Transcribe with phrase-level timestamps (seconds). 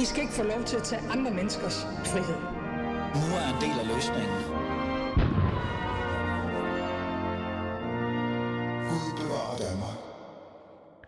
[0.00, 2.40] I skal ikke få lov til at tage andre menneskers frihed.
[3.20, 4.36] Nu er en del af løsningen.
[8.90, 9.96] Gud bevarer Danmark.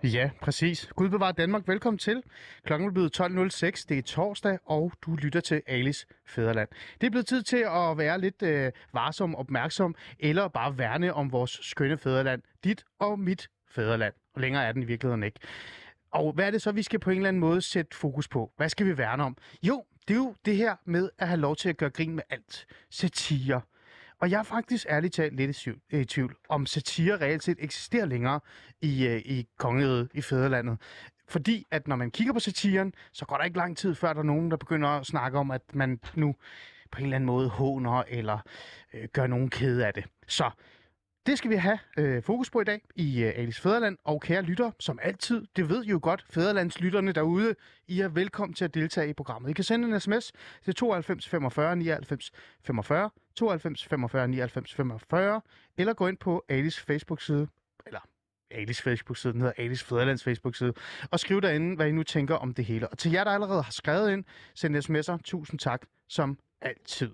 [0.02, 0.88] Ja, præcis.
[0.96, 1.68] Gud bevarer Danmark.
[1.68, 2.22] Velkommen til.
[2.64, 3.86] Klokken er blevet 12.06.
[3.88, 6.68] Det er torsdag, og du lytter til Alice Fæderland.
[7.00, 11.32] Det er blevet tid til at være lidt øh, varsom, opmærksom, eller bare værne om
[11.32, 12.42] vores skønne fæderland.
[12.64, 14.14] Dit og mit fæderland.
[14.34, 15.40] Og længere er den i virkeligheden ikke.
[16.12, 18.52] Og hvad er det så, vi skal på en eller anden måde sætte fokus på?
[18.56, 19.36] Hvad skal vi værne om?
[19.62, 22.22] Jo, det er jo det her med at have lov til at gøre grin med
[22.30, 22.66] alt.
[22.90, 23.60] Satire.
[24.18, 28.40] Og jeg er faktisk ærligt talt lidt i tvivl, om satire reelt set eksisterer længere
[28.80, 30.78] i, øh, i kongeriget, i fædrelandet.
[31.28, 34.20] Fordi at når man kigger på satiren, så går der ikke lang tid, før der
[34.20, 36.34] er nogen, der begynder at snakke om, at man nu
[36.90, 38.38] på en eller anden måde håner eller
[38.94, 40.04] øh, gør nogen kede af det.
[40.26, 40.50] Så
[41.26, 43.98] det skal vi have øh, fokus på i dag i øh, Alice Fæderland.
[44.04, 47.54] Og kære lytter, som altid, det ved I jo godt, Fæderlandslytterne derude,
[47.88, 49.50] I er velkommen til at deltage i programmet.
[49.50, 50.32] I kan sende en sms
[50.64, 52.32] til 92 45 99
[52.64, 55.40] 45, 92 45 99 45,
[55.76, 57.48] eller gå ind på Alice Facebook-side,
[57.86, 58.00] eller
[58.50, 60.72] Alice Facebook-side, den hedder Alice Fæderlands Facebook-side,
[61.10, 62.88] og skriv derinde, hvad I nu tænker om det hele.
[62.88, 65.18] Og til jer, der allerede har skrevet ind, send sms'er.
[65.24, 67.10] Tusind tak, som altid.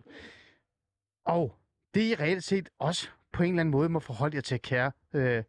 [1.25, 1.55] Og
[1.95, 4.93] det I reelt set også på en eller anden måde må forholde jer til, kære
[5.15, 5.43] øh,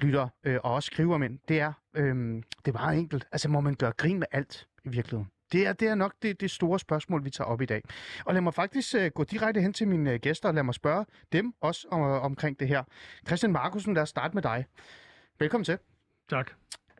[0.00, 3.26] lytter øh, og også skriver ind, det er, øh, det er meget enkelt.
[3.32, 5.30] Altså, må man gøre grin med alt i virkeligheden?
[5.52, 7.82] Det er, det er nok det, det store spørgsmål, vi tager op i dag.
[8.24, 10.74] Og lad mig faktisk øh, gå direkte hen til mine øh, gæster, og lad mig
[10.74, 12.82] spørge dem også om, omkring det her.
[13.26, 14.66] Christian Markusen, lad os starte med dig.
[15.38, 15.78] Velkommen til.
[16.30, 16.50] Tak.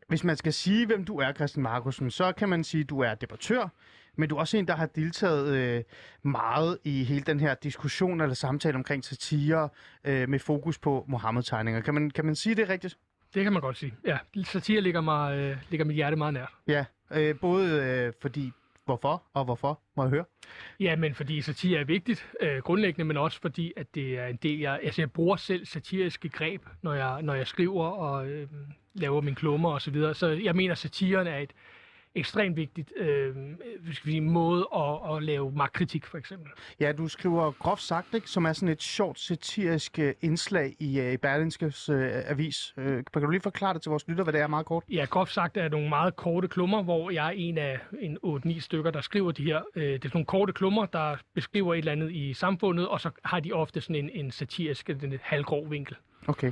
[0.07, 2.99] Hvis man skal sige, hvem du er, Christian Markusen, så kan man sige, at du
[2.99, 3.69] er debattør,
[4.17, 5.83] men du er også en, der har deltaget øh,
[6.23, 9.69] meget i hele den her diskussion eller samtale omkring satire
[10.03, 11.81] øh, med fokus på Mohammed-tegninger.
[11.81, 12.97] Kan man, kan man sige det rigtigt?
[13.33, 13.93] Det kan man godt sige.
[14.05, 16.49] Ja, satire ligger, mig, øh, ligger mit hjerte meget nært.
[16.67, 18.51] Ja, øh, både øh, fordi
[18.85, 20.25] hvorfor og hvorfor, må jeg høre?
[20.79, 24.35] Ja, men fordi satire er vigtigt, øh, grundlæggende, men også fordi, at det er en
[24.35, 28.47] del, jeg, altså jeg bruger selv satiriske greb, når jeg, når jeg skriver og øh,
[28.93, 30.13] laver mine klummer og så videre.
[30.13, 31.53] Så jeg mener, at satiren er et
[32.17, 33.35] ekstremt vigtigt øh,
[33.91, 36.51] skal vi sige, måde at, at lave magtkritik, for eksempel.
[36.79, 40.99] Ja, du skriver groft sagt, ikke, som er sådan et sjovt satirisk øh, indslag i,
[40.99, 42.73] øh, i Berlingskes øh, avis.
[42.77, 44.83] Øh, kan du lige forklare det til vores lytter, hvad det er meget kort?
[44.89, 48.59] Ja, groft sagt er nogle meget korte klummer, hvor jeg er en af en 8-9
[48.59, 49.61] stykker, der skriver de her.
[49.75, 53.01] Øh, det er sådan nogle korte klummer, der beskriver et eller andet i samfundet, og
[53.01, 55.95] så har de ofte sådan en, en satirisk, en halvgrov vinkel.
[56.27, 56.51] Okay.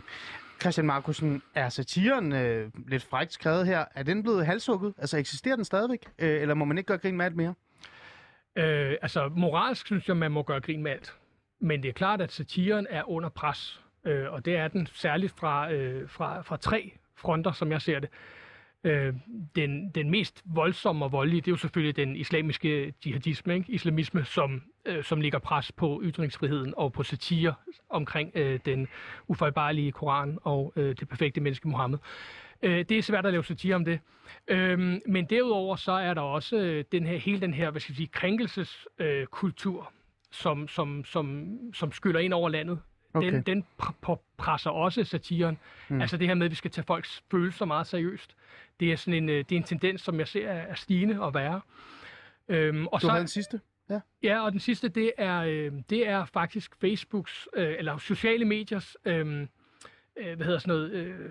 [0.61, 4.93] Christian Markusen, er satiren øh, lidt frækt skrevet her, er den blevet halshugget?
[4.97, 5.99] Altså eksisterer den stadigvæk?
[6.19, 7.53] Øh, eller må man ikke gøre grin med alt mere?
[8.55, 11.15] Øh, altså, moralsk synes jeg, man må gøre grin med alt.
[11.59, 13.81] Men det er klart, at satiren er under pres.
[14.05, 17.99] Øh, og det er den særligt fra, øh, fra, fra tre fronter, som jeg ser
[17.99, 18.09] det.
[18.85, 19.13] Øh,
[19.55, 23.71] den, den mest voldsomme og voldelige, det er jo selvfølgelig den islamiske jihadisme, ikke?
[23.71, 27.53] islamisme, som, øh, som ligger pres på ytringsfriheden og på satire
[27.89, 28.87] omkring øh, den
[29.27, 31.97] ufejlbarlige Koran og øh, det perfekte menneske Mohammed.
[32.61, 33.99] Øh, det er svært at lave satire om det.
[34.47, 37.91] Øh, men derudover så er der også øh, den her, hele den her hvad skal
[37.91, 39.87] jeg sige, krænkelseskultur, øh,
[40.31, 42.79] som, som, som, som skyller ind over landet.
[43.13, 43.31] Okay.
[43.31, 45.57] Den, den pr- presser også satiren.
[45.89, 46.01] Mm.
[46.01, 48.35] Altså det her med, at vi skal tage folks følelser meget seriøst.
[48.79, 51.33] Det er sådan en, øh, det er en tendens, som jeg ser er stigende og
[51.33, 51.61] værre.
[52.47, 53.11] Øhm, og Du så...
[53.11, 53.61] havde den sidste?
[53.89, 53.99] Ja.
[54.23, 58.97] Ja, og den sidste, det er, øh, det er faktisk Facebooks, øh, eller sociale mediers,
[59.05, 59.47] øh,
[60.17, 60.91] øh, hvad hedder sådan noget...
[60.91, 61.29] Øh,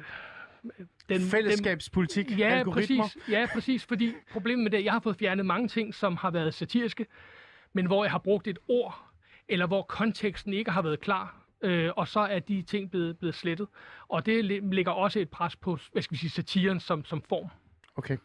[1.08, 3.02] den, Fællesskabspolitik, den, ja, algoritmer.
[3.02, 6.30] Præcis, ja, præcis, fordi problemet med det, jeg har fået fjernet mange ting, som har
[6.30, 7.06] været satiriske,
[7.72, 9.04] men hvor jeg har brugt et ord,
[9.48, 13.34] eller hvor konteksten ikke har været klar, øh, og så er de ting blevet, blevet
[13.34, 13.68] slettet.
[14.08, 17.48] Og det lægger også et pres på, hvad skal vi sige, satiren som, som form.
[17.96, 18.16] Okay.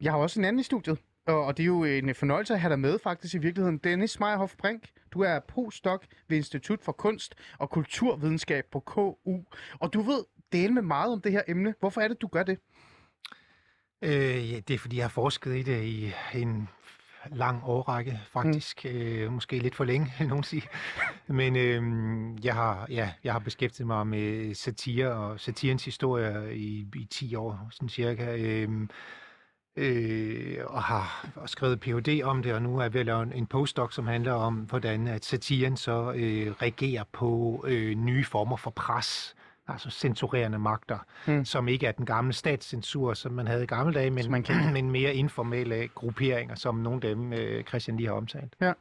[0.00, 2.60] Jeg har også en anden i studiet, og og det er jo en fornøjelse at
[2.60, 3.78] have dig med faktisk i virkeligheden.
[3.78, 9.42] Dennis Meyerhoff Brink, du er postdoc ved Institut for Kunst og Kulturvidenskab på KU,
[9.80, 11.74] og du ved dele med meget om det her emne.
[11.80, 12.58] Hvorfor er det, du gør det?
[14.02, 16.68] Øh, ja, det er fordi, jeg har forsket i det i en
[17.30, 18.84] lang årrække, faktisk.
[18.84, 18.90] Mm.
[18.90, 20.62] Øh, måske lidt for længe, vil nogen sige.
[21.26, 21.82] Men øh,
[22.44, 27.34] jeg, har, ja, jeg har beskæftiget mig med satire og satirens historie i, i 10
[27.34, 28.36] år, sådan cirka.
[28.36, 28.68] Øh,
[29.76, 32.22] øh, og har skrevet Ph.D.
[32.24, 35.08] om det, og nu er jeg ved at lave en postdoc, som handler om, hvordan
[35.08, 39.34] at satiren så øh, reagerer på øh, nye former for pres
[39.68, 41.44] altså censurerende magter, Mm.
[41.44, 44.72] som ikke er den gamle statscensur, som man havde i gamle dage, men, man kender.
[44.82, 48.54] men mere informelle grupperinger, som nogle af dem, øh, Christian lige har omtalt.
[48.60, 48.72] Øh,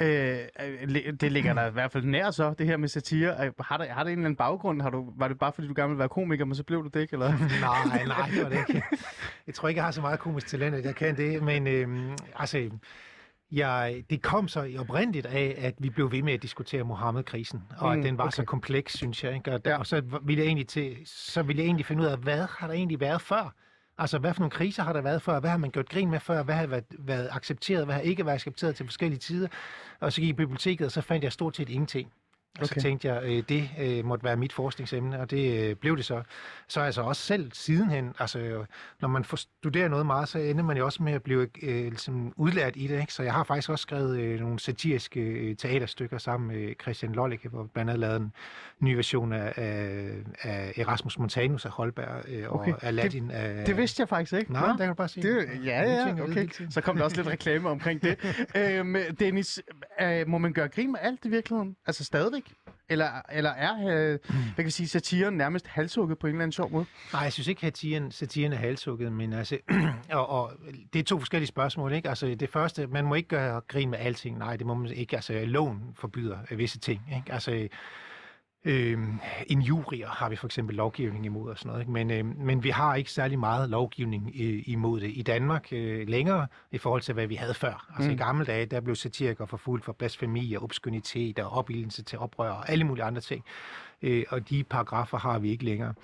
[0.00, 0.38] øh,
[0.82, 3.46] li- det ligger der i hvert fald nær så, det her med satire.
[3.46, 4.82] Øh, Har det, har det en eller anden baggrund?
[4.82, 6.88] Har du, var det bare, fordi du gerne ville være komiker, men så blev du
[6.88, 7.12] det ikke?
[7.12, 7.28] Eller?
[7.60, 8.82] nej, nej, det var det ikke.
[9.46, 12.16] Jeg tror ikke, jeg har så meget komisk talent, at jeg kan det, men øh,
[12.36, 12.70] altså...
[13.52, 17.92] Jeg, det kom så oprindeligt af, at vi blev ved med at diskutere Mohammed-krisen, og
[17.94, 18.30] Mm, at den var okay.
[18.36, 19.34] så kompleks, synes jeg.
[19.34, 19.52] Ikke?
[19.54, 19.78] Og, der, Ja.
[19.78, 22.66] og så ville jeg egentlig til, så ville jeg egentlig finde ud af, hvad har
[22.66, 23.54] der egentlig været før?
[23.98, 25.40] Altså, hvad for nogle kriser har der været før?
[25.40, 26.42] Hvad har man gjort grin med før?
[26.42, 27.84] Hvad har været, været accepteret?
[27.84, 29.48] Hvad har ikke været accepteret til forskellige tider?
[30.00, 32.12] Og så gik jeg i biblioteket, og så fandt jeg stort set ingenting.
[32.58, 32.74] Og Okay.
[32.74, 36.04] så tænkte jeg, øh, det øh, måtte være mit forskningsemne, og det øh, blev det
[36.04, 36.22] så.
[36.68, 38.66] Så altså også selv sidenhen, altså øh,
[39.00, 41.84] når man får studerer noget meget, så ender man jo også med at blive øh,
[41.84, 43.00] ligesom udlært i det.
[43.00, 43.12] Ikke?
[43.12, 47.48] Så jeg har faktisk også skrevet øh, nogle satiriske øh, teaterstykker sammen med Christian Lollicke,
[47.48, 48.32] hvor blandt andet lavet en
[48.80, 52.72] ny version af, af, af Erasmus Montanus af Holberg øh, Okay.
[52.72, 53.64] og Aladdin af...
[53.66, 54.52] Det vidste jeg faktisk ikke.
[54.52, 55.28] Nej, der kan du bare sige.
[55.28, 56.48] Det, ja, ja, okay.
[56.70, 58.16] Så kom der også lidt reklame omkring det.
[58.56, 59.60] øhm, Dennis,
[60.02, 61.76] øh, må man gøre grin med alt i virkeligheden?
[61.86, 62.37] Altså stadigvæk?
[62.90, 66.52] Eller, eller er, øh, hvad kan vi sige, satiren nærmest halshugget på en eller anden
[66.52, 66.86] sjov måde?
[67.12, 69.58] Nej, jeg synes ikke, at satiren, satiren er halshugget, men altså,
[70.10, 70.52] og, og,
[70.92, 72.08] det er to forskellige spørgsmål, ikke?
[72.08, 74.38] Altså, det første, man må ikke gøre grin med alting.
[74.38, 75.16] Nej, det må man ikke.
[75.16, 77.32] Altså, loven forbyder øh, visse ting, ikke?
[77.32, 77.68] Altså,
[78.68, 78.98] øh,
[79.46, 81.92] injurier har vi for eksempel lovgivning imod og sådan noget, ikke?
[81.92, 86.08] Men, øh, men vi har ikke særlig meget lovgivning øh, imod det i Danmark øh,
[86.08, 87.86] længere i forhold til, hvad vi havde før.
[87.96, 88.14] Altså, Mm.
[88.14, 92.50] i gamle dage, der blev satirikere forfulgt for blasfemi og obskønitet og opildelse til oprør
[92.50, 93.44] og alle mulige andre ting.
[94.02, 95.94] Øh, og de paragrafer har vi ikke længere.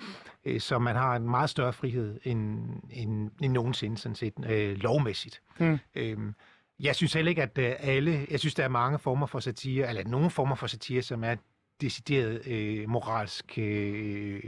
[0.45, 4.77] Øh, så man har en meget større frihed end, end, end nogensinde, sådan set, øh,
[4.77, 5.41] lovmæssigt.
[5.59, 5.77] Mm.
[5.95, 6.35] Øhm,
[6.79, 8.27] jeg synes heller ikke, at øh, alle...
[8.31, 11.35] Jeg synes, der er mange former for satire, eller nogle former for satire, som er
[11.81, 14.39] decideret øh, moralsk øh,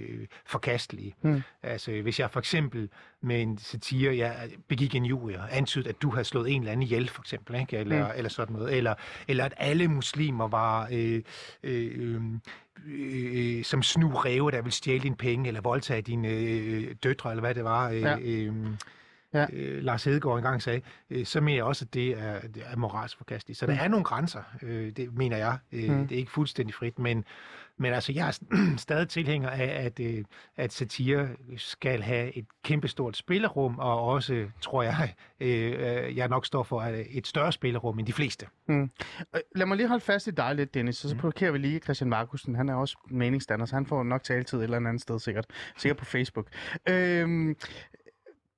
[0.46, 1.16] forkastelige.
[1.22, 1.42] Mm.
[1.64, 2.90] Altså, hvis jeg for eksempel
[3.22, 6.72] med en satire, jeg begik en jury og antydede, at du havde slået en eller
[6.72, 7.78] anden ihjel, for eksempel, ikke?
[7.78, 8.12] Eller, Mm.
[8.16, 8.78] eller sådan noget.
[8.78, 8.94] Eller,
[9.28, 11.22] eller at alle muslimer var øh,
[11.64, 12.16] øh,
[12.86, 17.32] øh, øh, som snu ræve, der ville stjæle dine penge, eller voldtage dine øh, døtre,
[17.32, 17.90] eller hvad det var.
[17.90, 18.18] Øh, Ja.
[18.20, 18.54] øh,
[19.40, 19.46] Ja.
[19.54, 22.76] øh, Lars Hedegaard engang sagde, øh, så mener jeg også, at det er, det er
[22.78, 23.60] moralsk forkasteligt.
[23.60, 25.58] Så der er nogle grænser, øh, det mener jeg.
[25.72, 26.08] Øh, Mm.
[26.08, 27.26] Det er ikke fuldstændig frit, men,
[27.78, 28.40] men altså, jeg er
[28.78, 30.24] stadig tilhænger af, at, øh,
[30.58, 36.46] at satire skal have et kæmpestort spillerum, og også, tror jeg, øh, øh, jeg nok
[36.46, 38.46] står for et større spillerum end de fleste.
[38.70, 38.88] Øh,
[39.56, 42.10] Lad mig lige holde fast i dig lidt, Dennis, og så provokerer vi lige Christian
[42.10, 42.56] Markusen.
[42.56, 45.46] Han er også meningsdanner, så han får nok taletid et eller andet sted sikkert.
[45.78, 46.48] Sikkert på Facebook.
[46.90, 47.56] Øhm,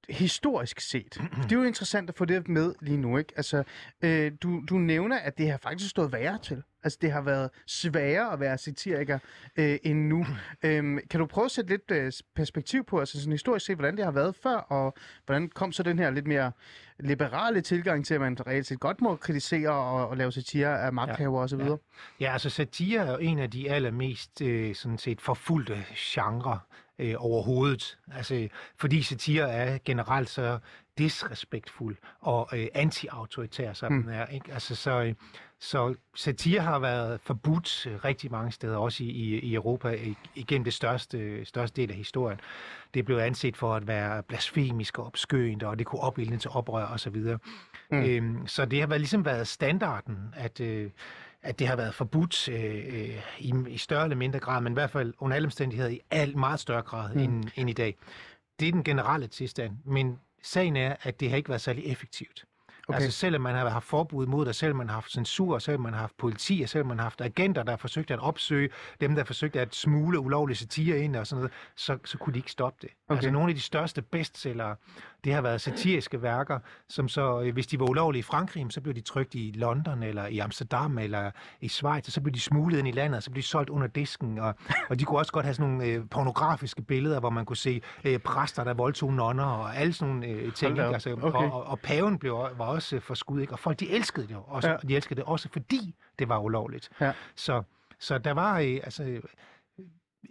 [0.09, 3.33] historisk set, det er jo interessant at få det med lige nu, ikke?
[3.35, 3.63] Altså,
[4.01, 6.63] øh, du, du nævner, at det har faktisk stået værre til.
[6.83, 9.19] Altså, det har været sværere at være satiriker
[9.55, 10.25] øh, end nu.
[10.63, 13.97] Øhm, kan du prøve at sætte lidt øh, perspektiv på, altså sådan historisk set, hvordan
[13.97, 14.93] det har været før, og
[15.25, 16.51] hvordan kom så den her lidt mere
[16.99, 20.93] liberale tilgang til, at man reelt set godt må kritisere og, og lave satire af
[20.93, 21.59] magthaver osv.?
[21.59, 21.75] Ja.
[22.19, 26.59] Ja, altså satire er jo en af de allermest øh, sådan set forfulgte genre
[26.99, 27.97] øh, overhovedet.
[28.11, 28.47] Altså,
[28.77, 30.59] fordi satire er generelt så
[30.97, 33.97] disrespektfuld og øh, anti-autoritær, som Mm.
[33.97, 34.03] mm.
[34.03, 34.25] den er.
[34.25, 34.53] Ikke?
[34.53, 35.13] Altså, så, øh,
[35.59, 39.97] så satire har været forbudt øh, rigtig mange steder, også i, i, i Europa,
[40.35, 42.39] igennem det største, største del af historien.
[42.93, 46.85] Det blev anset for at være blasfemisk og opskøent, og det kunne opildne til oprør
[46.85, 47.15] osv.
[47.15, 47.39] Mm.
[47.91, 48.03] Mm.
[48.03, 50.91] Øhm, så det har været, ligesom været standarden, at, øh,
[51.43, 54.75] at det har været forbudt øh, øh, i, i større eller mindre grad, men i
[54.75, 57.19] hvert fald under alle omstændigheder i alt meget større grad Mm.
[57.21, 57.95] end, end i dag.
[58.59, 62.45] Det er den generelle tilstand, men sagen er, at det har ikke været særlig effektivt.
[62.87, 62.95] Okay.
[62.99, 65.93] Altså selvom man har haft forbud mod det, selvom man har haft censur, selvom man
[65.93, 68.69] har haft politi, og selvom man har haft agenter, der har forsøgt at opsøge
[69.01, 72.33] dem, der har forsøgt at smule ulovlige satire ind og sådan noget, så, så kunne
[72.33, 72.89] de ikke stoppe det.
[73.07, 73.15] Okay.
[73.17, 74.75] Altså nogle af de største bestsellere,
[75.23, 76.59] det har været satiriske værker,
[76.89, 80.03] som så, øh, hvis de var ulovlige i Frankrig, så blev de trykt i London,
[80.03, 83.23] eller i Amsterdam, eller i Schweiz, og så blev de smuglet ind i landet, og
[83.23, 84.55] så blev de solgt under disken, og,
[84.89, 87.81] og de kunne også godt have sådan nogle øh, pornografiske billeder, hvor man kunne se
[88.03, 90.71] øh, præster, der voldtog nonner, og alle sådan nogle øh, ting.
[90.71, 90.77] op.
[90.77, 90.93] Ikke?
[90.93, 91.37] Altså, Okay.
[91.37, 93.53] og, og, og paven blev, var også øh, forskudt, ikke?
[93.53, 94.75] og folk de elskede det også, ja.
[94.75, 96.89] og de elskede det også, fordi det var ulovligt.
[97.01, 97.11] Ja.
[97.35, 97.63] Så,
[97.99, 99.21] så der var, øh, altså,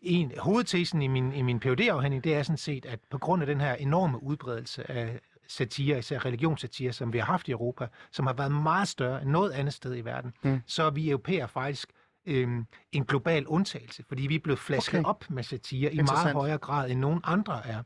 [0.02, 3.42] en, hovedtesen i min, i min phd afhandling det er sådan set, at på grund
[3.42, 7.86] af den her enorme udbredelse af satire, især religionssatire, som vi har haft i Europa,
[8.12, 10.60] som har været meget større end noget andet sted i verden, Mm.
[10.66, 11.88] så er vi europæer faktisk
[12.26, 15.08] øhm, en global undtagelse, fordi vi er blevet flasket Okay.
[15.08, 17.82] op med satire i meget højere grad, end nogen andre er.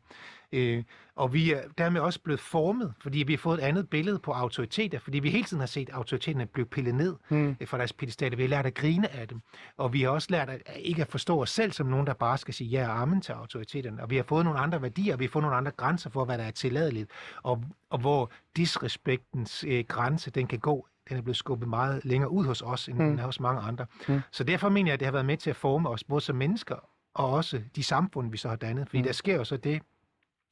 [0.53, 0.85] Øh,
[1.17, 4.33] og vi er dermed også blevet formet, fordi vi har fået et andet billede på
[4.33, 7.57] autoriteter, fordi vi hele tiden har set autoriteterne blive pillet ned mm.
[7.67, 8.37] fra deres pedestater.
[8.37, 9.41] Vi har lært at grine af dem,
[9.77, 12.39] og vi har også lært at ikke at forstå os selv som nogen, der bare
[12.39, 14.03] skal sige ja og amen til autoriteterne.
[14.03, 16.25] Og vi har fået nogle andre værdier, og vi har fået nogle andre grænser for,
[16.25, 17.11] hvad der er tilladeligt,
[17.43, 22.31] og, og hvor disrespektens øh, grænse, den kan gå den er blevet skubbet meget længere
[22.31, 23.09] ud hos os, end mm.
[23.09, 23.87] den er hos mange andre.
[24.09, 24.21] Mm.
[24.31, 26.37] Så derfor mener jeg, at det har været med til at forme os, både som
[26.37, 26.77] mennesker,
[27.15, 28.89] og også de samfund, vi så har dannet.
[28.89, 29.05] Fordi mm.
[29.05, 29.83] der sker jo så det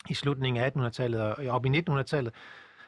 [0.09, 2.35] i slutningen af 1800-tallet og op i 1900-tallet,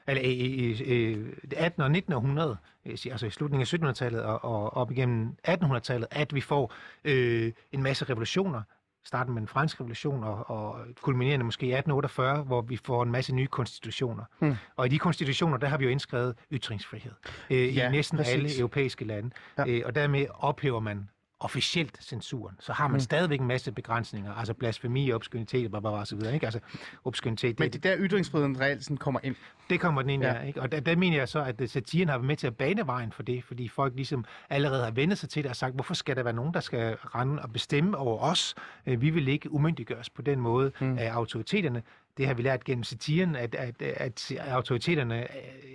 [0.08, 1.24] eller i, i, i
[1.56, 6.40] 18 og 1900, altså i slutningen af 1700-tallet og, og op igennem 1800-tallet, at vi
[6.40, 6.72] får
[7.04, 8.62] øh, en masse revolutioner,
[9.04, 13.12] starten med den franske revolution og, og kulminerende måske i 1848, hvor vi får en
[13.12, 14.24] masse nye konstitutioner.
[14.38, 14.54] Hmm.
[14.76, 17.12] Og i de konstitutioner, der har vi jo indskrevet ytringsfrihed
[17.50, 18.34] øh, ja, i næsten præcis.
[18.34, 19.30] alle europæiske lande.
[19.58, 19.64] Ja.
[19.68, 21.08] Øh, og dermed ophæver man
[21.44, 23.00] officielt censuren, så har man mm.
[23.00, 26.46] stadigvæk en masse begrænsninger, altså blasfemi, obskønitet, bla, bla, bla, og så videre, ikke?
[26.46, 26.60] Altså,
[27.04, 29.36] obskønitet, Men det der ytringsfriheden reelt sådan kommer ind?
[29.70, 30.34] Det kommer den ind, ja.
[30.34, 30.62] ja ikke?
[30.62, 33.12] Og der, der mener jeg så, at satiren har været med til at bane vejen
[33.12, 36.16] for det, fordi folk ligesom allerede har vendt sig til det og sagt, hvorfor skal
[36.16, 38.54] der være nogen, der skal rende og bestemme over os?
[38.86, 40.98] Øh, vi vil ikke umyndiggøres på den måde mm.
[40.98, 41.82] af autoriteterne
[42.16, 45.28] det har vi lært gennem satiren, at, at, at autoriteterne øh,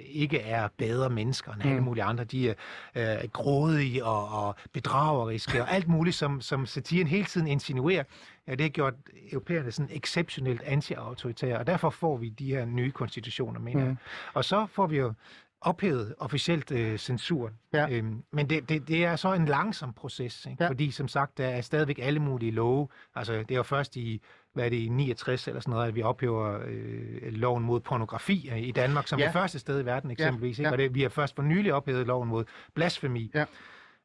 [0.07, 1.69] ikke er bedre mennesker end mm.
[1.69, 2.23] alle mulige andre.
[2.23, 2.53] De er
[2.95, 8.03] øh, grådige og, og bedrageriske og alt muligt, som, som satiren hele tiden insinuerer.
[8.47, 8.93] Ja, det har gjort
[9.31, 13.97] europæerne sådan exceptionelt anti-autoritære, og derfor får vi de her nye konstitutioner, mener mm.
[14.33, 15.13] Og så får vi jo
[15.61, 17.53] ophævet officielt øh, censuren.
[17.73, 17.87] Ja.
[17.89, 20.63] Øhm, men det, det, det er så en langsom proces, ikke?
[20.63, 20.69] Ja.
[20.69, 22.87] fordi som sagt, der er stadigvæk alle mulige love.
[23.15, 24.21] Altså, det er jo først i
[24.57, 28.51] hvad er det, i 69 eller sådan noget, at vi ophæver øh, loven mod pornografi
[28.57, 29.25] i Danmark, som ja.
[29.25, 30.59] er første sted i verden eksempelvis.
[30.59, 30.63] Ja.
[30.63, 30.71] Ikke?
[30.71, 33.31] Og det, vi har først for nylig ophævet loven mod blasfemi.
[33.35, 33.45] Ja.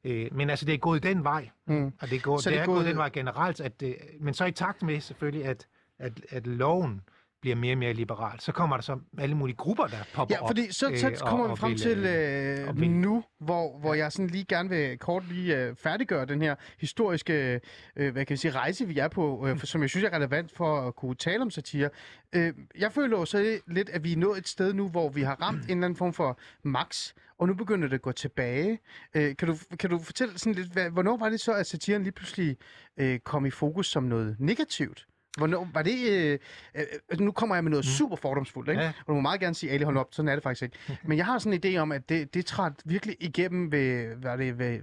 [0.04, 1.48] Øh, men altså, det er gået den vej.
[1.66, 1.92] Mm.
[2.00, 3.60] Og det, går, så det, det er gået, gået den vej generelt.
[3.60, 5.66] At, øh, men så i takt med selvfølgelig, at,
[5.98, 7.00] at, at loven
[7.42, 10.42] bliver mere og mere liberal, så kommer der så alle mulige grupper, der popper op.
[10.42, 13.78] Ja, fordi så, så, så kommer og, vi frem og til øh, og nu, hvor,
[13.78, 17.60] hvor jeg sådan lige gerne vil kort lige øh, færdiggøre den her historiske
[17.96, 20.12] øh, hvad kan jeg sige, rejse, vi er på, øh, for, som jeg synes er
[20.12, 21.90] relevant for at kunne tale om satire.
[22.32, 25.34] Øh, jeg føler også lidt, at vi er nået et sted nu, hvor vi har
[25.42, 28.78] ramt en eller anden form for max, og nu begynder det at gå tilbage.
[29.14, 32.02] Øh, kan, du, kan du fortælle sådan lidt, hvad, hvornår var det så, at satiren
[32.02, 32.56] lige pludselig
[32.96, 35.06] øh, kom i fokus som noget negativt?
[35.36, 36.10] Hvornår, var det...
[36.10, 36.38] Øh,
[36.74, 37.90] øh, nu kommer jeg med noget mm.
[37.90, 38.82] super fordomsfuldt, ikke?
[38.82, 38.92] Ja.
[38.98, 40.78] Og du må meget gerne sige, Ali, hold op, sådan er det faktisk ikke.
[41.08, 44.38] Men jeg har sådan en idé om, at det, det træt virkelig igennem ved, hvad
[44.38, 44.80] det, ved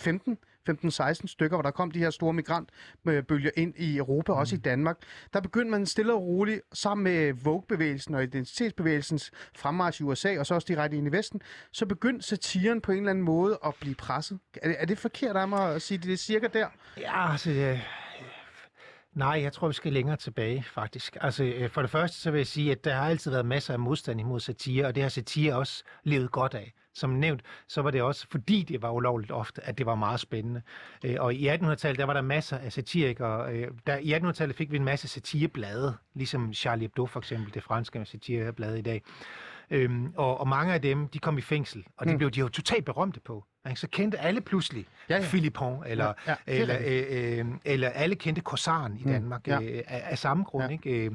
[0.00, 0.38] 15,
[0.70, 4.38] 15-16 stykker, hvor der kom de her store migrantbølger ind i Europa, mm.
[4.38, 4.96] også i Danmark.
[5.32, 10.46] Der begyndte man stille og roligt, sammen med Vogue-bevægelsen og identitetsbevægelsens fremmarsch i USA, og
[10.46, 11.40] så også direkte ind i Vesten,
[11.72, 14.38] så begyndte satiren på en eller anden måde at blive presset.
[14.62, 16.66] Er det, er det forkert af mig at sige, det er cirka der?
[16.96, 17.50] Ja, altså...
[17.50, 17.80] Ja
[19.18, 21.16] Nej, jeg tror, vi skal længere tilbage, faktisk.
[21.20, 23.72] Altså, øh, for det første, så vil jeg sige, at der har altid været masser
[23.72, 26.72] af modstand imod satire, og det har satire også levet godt af.
[26.94, 30.20] Som nævnt, så var det også, fordi det var ulovligt ofte, at det var meget
[30.20, 30.62] spændende.
[31.04, 33.52] Øh, og i 1800-tallet, der var der masser af satirikere.
[33.52, 37.62] Øh, der, I 1800-tallet fik vi en masse satireblade, ligesom Charlie Hebdo for eksempel, det
[37.62, 39.02] franske satireblade i dag.
[39.70, 42.18] Øhm, og, og mange af dem, de kom i fængsel, og det mm.
[42.18, 43.44] blev de jo totalt berømte på.
[43.68, 43.80] Ikke?
[43.80, 45.22] Så kendte alle pludselig ja, ja.
[45.22, 49.10] Philippon, eller, ja, ja, eller, øh, øh, eller alle kendte Korsaren i mm.
[49.10, 49.52] Danmark mm.
[49.52, 49.62] ja.
[49.62, 50.64] øh, af, af samme grund.
[50.64, 50.70] Ja.
[50.70, 51.04] Ikke?
[51.04, 51.10] Øh,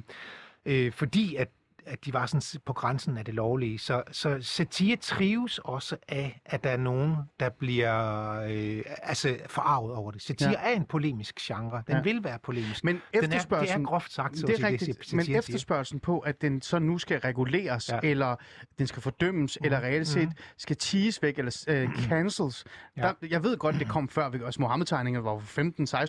[0.66, 1.50] øh, fordi at
[1.86, 3.80] at de var sådan på grænsen af det lovlige.
[3.80, 9.96] Så, så satire trives også af, at der er nogen, der bliver øh, altså forarvet
[9.96, 10.22] over det.
[10.22, 10.72] Satire ja.
[10.72, 11.84] er en polemisk genre.
[11.88, 12.02] Den ja.
[12.02, 12.84] vil være polemisk.
[12.84, 16.00] Men efterspørgselen, den er, det er groft sagt, så det er rigtigt, det, men efterspørgselen
[16.00, 18.00] på, at den så nu skal reguleres, ja.
[18.04, 18.36] eller
[18.80, 19.66] den skal fordømmes, mm.
[19.66, 20.36] eller reelt set mm.
[20.58, 22.64] skal tees væk, eller øh, cancels.
[22.98, 23.02] Ja.
[23.02, 25.62] Der, jeg ved godt, det kom før, også Mohammed-tegningerne var for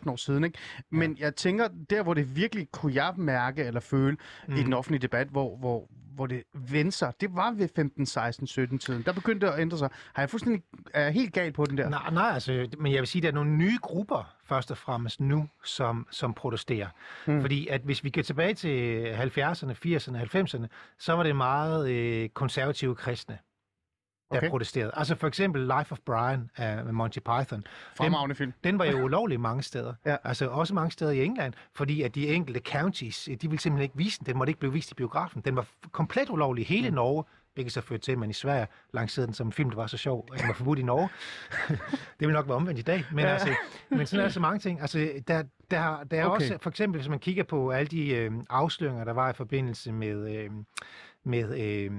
[0.06, 0.58] 15-16 år siden, ikke?
[0.90, 1.24] men ja.
[1.24, 4.16] jeg tænker, der hvor det virkelig kunne jeg mærke eller føle
[4.48, 4.54] mm.
[4.54, 8.46] i den offentlige debat, hvor hvor, hvor det vendte sig, det var ved 15, 16,
[8.46, 9.02] 17 tiden.
[9.02, 9.88] Der begyndte det at ændre sig.
[10.12, 10.62] Har jeg fuldstændig
[10.94, 11.88] er helt galt på den der?
[11.88, 14.78] Nej, nej, altså, men jeg vil sige, at der er nogle nye grupper, først og
[14.78, 16.88] fremmest nu, som, som protesterer.
[17.26, 17.40] Mm.
[17.40, 20.66] Fordi at hvis vi går tilbage til 70'erne, 80'erne, 90'erne,
[20.98, 23.38] så var det meget øh, konservative kristne,
[24.30, 24.50] der okay.
[24.50, 24.90] protesterede.
[24.94, 27.64] Altså for eksempel Life of Brian af Monty Python.
[28.00, 28.52] Den, film.
[28.64, 29.94] Den var jo ulovlig mange steder.
[30.06, 30.16] ja.
[30.24, 33.96] Altså også mange steder i England, fordi at de enkelte counties, de ville simpelthen ikke
[33.96, 34.26] vise den.
[34.26, 35.42] Den måtte ikke blive vist i biografen.
[35.44, 36.94] Den var komplet ulovlig i hele mm.
[36.94, 39.76] Norge, hvilket så førte til, at man i Sverige lancerede den som en film, der
[39.76, 41.08] var så sjov, at den var forbudt i Norge.
[42.20, 43.30] det vil nok være omvendt i dag, men, ja.
[43.30, 43.48] altså,
[43.88, 44.80] men sådan er så mange ting.
[44.80, 46.34] Altså, der, der, der er okay.
[46.34, 49.92] også, for eksempel, hvis man kigger på alle de øh, afsløringer, der var i forbindelse
[49.92, 50.50] med, øh,
[51.24, 51.90] med øh,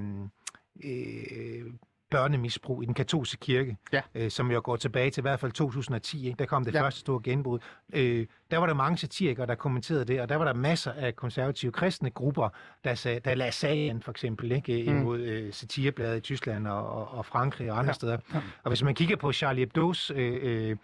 [0.84, 1.74] øh,
[2.20, 4.02] børnemisbrug i den katolske kirke, Ja.
[4.16, 6.26] øh, som jo går tilbage til i hvert fald 2010.
[6.28, 6.38] Ikke?
[6.40, 6.82] Der kom det Ja.
[6.84, 7.60] første store genbrud.
[7.94, 11.16] Øh, der var der mange satirikere, der kommenterede det, og der var der masser af
[11.16, 12.50] konservative kristne grupper,
[12.84, 14.98] der, sagde, der lagde sagen for eksempel ikke, Mm.
[14.98, 17.90] imod øh, satirebladet i Tyskland og, og, og Frankrig og andre Ja.
[17.90, 17.94] ja.
[17.94, 18.18] steder.
[18.64, 20.78] Og hvis man kigger på Charlie Hebdo's øh, øh,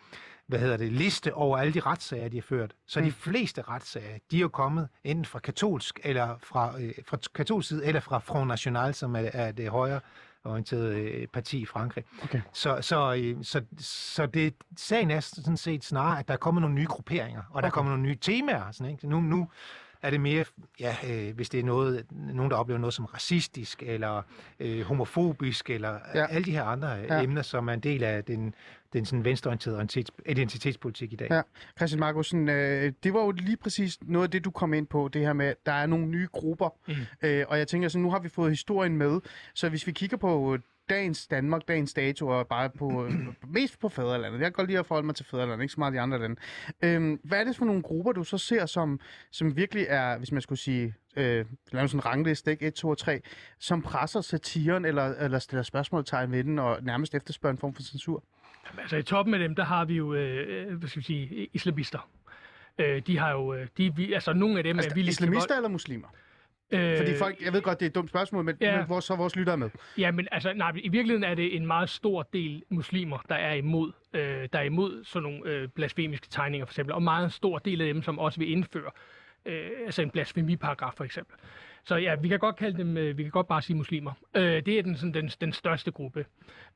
[0.47, 3.13] hvad hedder det, liste over alle de retssager, de har ført, så er de Mm.
[3.15, 7.85] fleste retssager, de er jo kommet enten fra katolsk, eller fra, øh, fra katolsk side,
[7.85, 9.99] eller fra Front National, som er, er det højre
[10.43, 12.03] orienterede øh, parti i Frankrig.
[12.23, 12.41] Okay.
[12.53, 16.61] Så, så, øh, så, så det, sagen er sådan set snarere, at der er kommet
[16.61, 17.73] nogle nye grupperinger, og der Okay.
[17.73, 18.71] kommet nogle nye temaer.
[18.71, 19.07] Sådan, ikke?
[19.07, 19.47] Nu, nu
[20.01, 20.45] er det mere,
[20.79, 24.21] ja, øh, hvis det er noget, nogen, der oplever noget som racistisk, eller
[24.59, 26.25] øh, homofobisk, eller Ja.
[26.25, 27.23] alle de her andre øh, Ja.
[27.23, 28.55] emner, som er en del af den,
[28.93, 31.27] den sådan venstreorienterede identitets, identitetspolitik i dag.
[31.31, 31.41] Ja.
[31.77, 35.09] Christian Markusen, øh, det var jo lige præcis noget af det, du kom ind på,
[35.13, 36.69] det her med, at der er nogle nye grupper.
[36.87, 36.95] Mhm.
[37.21, 39.19] Øh, og jeg tænker, så nu har vi fået historien med.
[39.53, 40.57] Så hvis vi kigger på
[40.89, 43.11] dagens Danmark, dagens dato, og bare på, øh,
[43.55, 44.39] mest på fædrelandet.
[44.39, 46.35] Jeg kan godt lide at forholde mig til fædrelandet, ikke så meget de andre lande.
[46.83, 48.99] Øhm, hvad er det for nogle grupper, du så ser, som,
[49.31, 52.67] som virkelig er, hvis man skulle sige, øh, lave sådan en rangliste, ikke?
[52.67, 53.21] 1, 2 og 3,
[53.59, 57.81] som presser satiren, eller, eller stiller spørgsmålstegn ved den, og nærmest efterspørger en form for
[57.81, 58.23] censur?
[58.69, 61.49] Jamen, altså i toppen af dem, der har vi jo, øh, hvad skal vi sige,
[61.53, 62.09] islamister.
[62.77, 65.55] Øh, de har jo, øh, de, vi, altså nogle af dem Altså, er villige islamister
[65.55, 66.07] eller muslimer?
[66.71, 68.77] Øh, Fordi folk, jeg ved godt, det er et dumt spørgsmål, men, ja.
[68.77, 69.69] Men hvor, så vores lyttere med.
[69.97, 73.53] Ja, men altså, nej, i virkeligheden er det en meget stor del muslimer, der er
[73.53, 77.57] imod, øh, der er imod sådan nogle øh, blasfemiske tegninger for eksempel, og meget stor
[77.57, 78.91] del af dem, som også vil indføre
[79.45, 81.35] øh, altså en blasfemiparagraf for eksempel.
[81.83, 84.11] Så ja, vi kan godt kalde dem, øh, vi kan godt bare sige muslimer.
[84.35, 86.25] Øh, det er den, sådan, den, den største gruppe.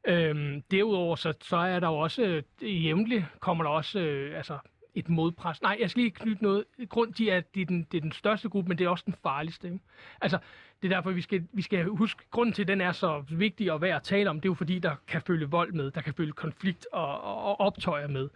[0.07, 4.57] Øh, derudover så, så er der jo også, øh, jævnligt kommer der også, øh, altså
[4.95, 5.61] et modpres.
[5.61, 6.65] Nej, jeg skal lige knytte noget.
[6.89, 9.03] Grund til, at det er, den, det er den største gruppe, men det er også
[9.05, 9.67] den farligste.
[9.67, 9.79] Ikke?
[10.21, 10.37] Altså,
[10.81, 13.71] det er derfor, vi skal, vi skal huske, grunden til, at den er så vigtig
[13.71, 16.01] og værd at tale om, det er jo fordi, der kan følge vold med, der
[16.01, 18.29] kan følge konflikt og, og, optøjer med.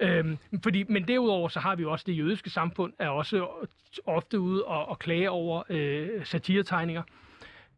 [0.00, 3.46] Øhm, fordi, men derudover så har vi jo også det jødiske samfund, er også
[4.06, 7.02] ofte ude og, og klage over øh, satiretegninger.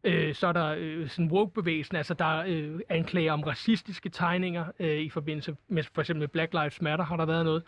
[0.03, 4.97] Øh, så er der øh, sådan woke-bevægelsen, altså der øh, anklager om racistiske tegninger øh,
[4.97, 7.63] i forbindelse med for eksempel Black Lives Matter har der været noget.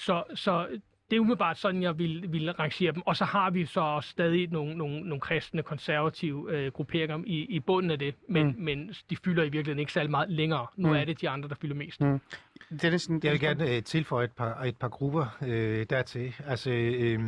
[0.00, 0.68] Så, så
[1.10, 3.02] det er umiddelbart sådan, jeg vil, vil rangere dem.
[3.06, 7.38] Og så har vi så også stadig nogle, nogle, nogle kristne, konservative øh, grupperinger i,
[7.44, 8.54] i bunden af det, men, mm.
[8.58, 10.66] men de fylder i virkeligheden ikke særlig meget længere.
[10.76, 10.94] Nu Mm.
[10.94, 12.00] er det de andre, der fylder mest.
[12.00, 12.06] Mm.
[12.12, 12.20] En-
[13.24, 16.34] Jeg vil gerne øh, tilføje et par, et par grupper øh, dertil.
[16.46, 17.20] Altså, øh,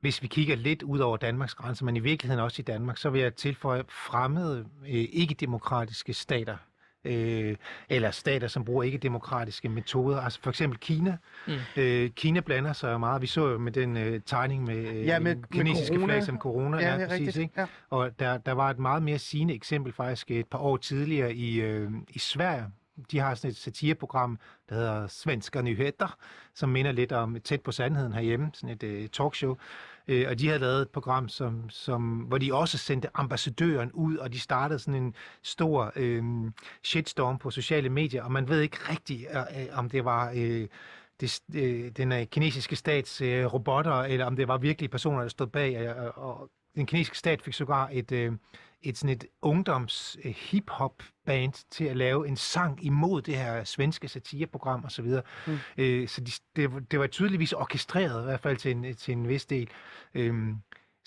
[0.00, 3.10] hvis vi kigger lidt ud over Danmarks grænser, men i virkeligheden også i Danmark, så
[3.10, 6.56] vil jeg tilføje fremmede, øh, ikke-demokratiske stater.
[7.06, 7.56] Øh,
[7.88, 10.20] eller stater, som bruger ikke-demokratiske metoder.
[10.20, 11.16] Altså for eksempel Kina.
[11.46, 11.52] Mm.
[11.76, 13.22] Øh, Kina blander sig jo meget.
[13.22, 16.12] Vi så jo med den øh, tegning med, øh, Ja, med- den med kinesiske corona.
[16.12, 16.76] flag som corona.
[16.76, 17.36] Ja, det er præcis, rigtigt.
[17.36, 17.60] Ikke?
[17.60, 17.66] Ja.
[17.90, 21.60] Og der, der var et meget mere sigende eksempel faktisk et par år tidligere i,
[21.60, 22.64] øh, i Sverige.
[23.10, 24.38] De har sådan et satireprogram,
[24.68, 26.16] der hedder Svenska Nyheter,
[26.54, 29.56] som minder lidt om tæt på sandheden herhjemme, sådan et øh, talkshow.
[30.08, 34.16] Øh, og de havde lavet et program, som, som, hvor de også sendte ambassadøren ud,
[34.16, 36.24] og de startede sådan en stor øh,
[36.82, 40.32] shitstorm på sociale medier, og man ved ikke rigtigt, øh, øh, om det var...
[40.34, 40.68] Øh,
[41.20, 45.28] det, øh, den øh, kinesiske stats øh, robotter, eller om det var virkelige personer, der
[45.28, 45.76] stod bag.
[45.76, 48.32] Øh, og den kinesiske stat fik sågar et, øh,
[48.82, 53.64] et, sådan et ungdoms øh, hip-hop band til at lave en sang imod det her
[53.64, 55.06] svenske satireprogram osv.
[55.46, 55.58] Mm.
[55.78, 59.12] Øh, så de, det, var- det var tydeligvis orkestreret, i hvert fald til en, til
[59.12, 59.68] en vis del.
[60.14, 60.56] Øhm,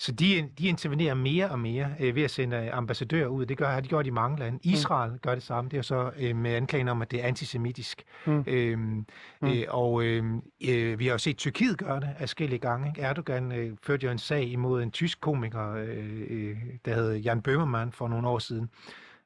[0.00, 3.46] så de, de intervenerer mere og mere øh, ved at sende øh, ambassadører ud.
[3.46, 4.58] Det gør, har de gjort i mange lande.
[4.62, 5.70] Israel gør det samme.
[5.70, 8.02] Det er så øh, med anklagen om, at det er antisemitisk.
[8.26, 8.44] Mm.
[8.46, 9.06] Øhm,
[9.42, 10.24] øh, og øh,
[10.68, 12.88] øh, vi har jo set Tyrkiet gøre det forskellige gange.
[12.88, 13.00] Ikke?
[13.00, 17.42] Erdogan øh, førte jo en sag imod en tysk komiker, øh, øh, der hed Jan
[17.48, 18.70] Böhmermann for nogle år siden.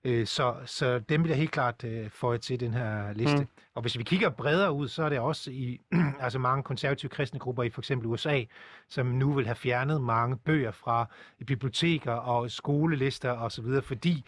[0.04, 3.36] Øh, så, så dem vil jeg helt klart øh, få til den her liste.
[3.36, 3.48] Mm.
[3.74, 5.80] Og hvis vi kigger bredere ud, så er det også i
[6.20, 8.44] altså mange konservative kristne grupper i for eksempel USA,
[8.88, 11.06] som nu vil have fjernet mange bøger fra
[11.46, 14.24] biblioteker og skolelister osv., fordi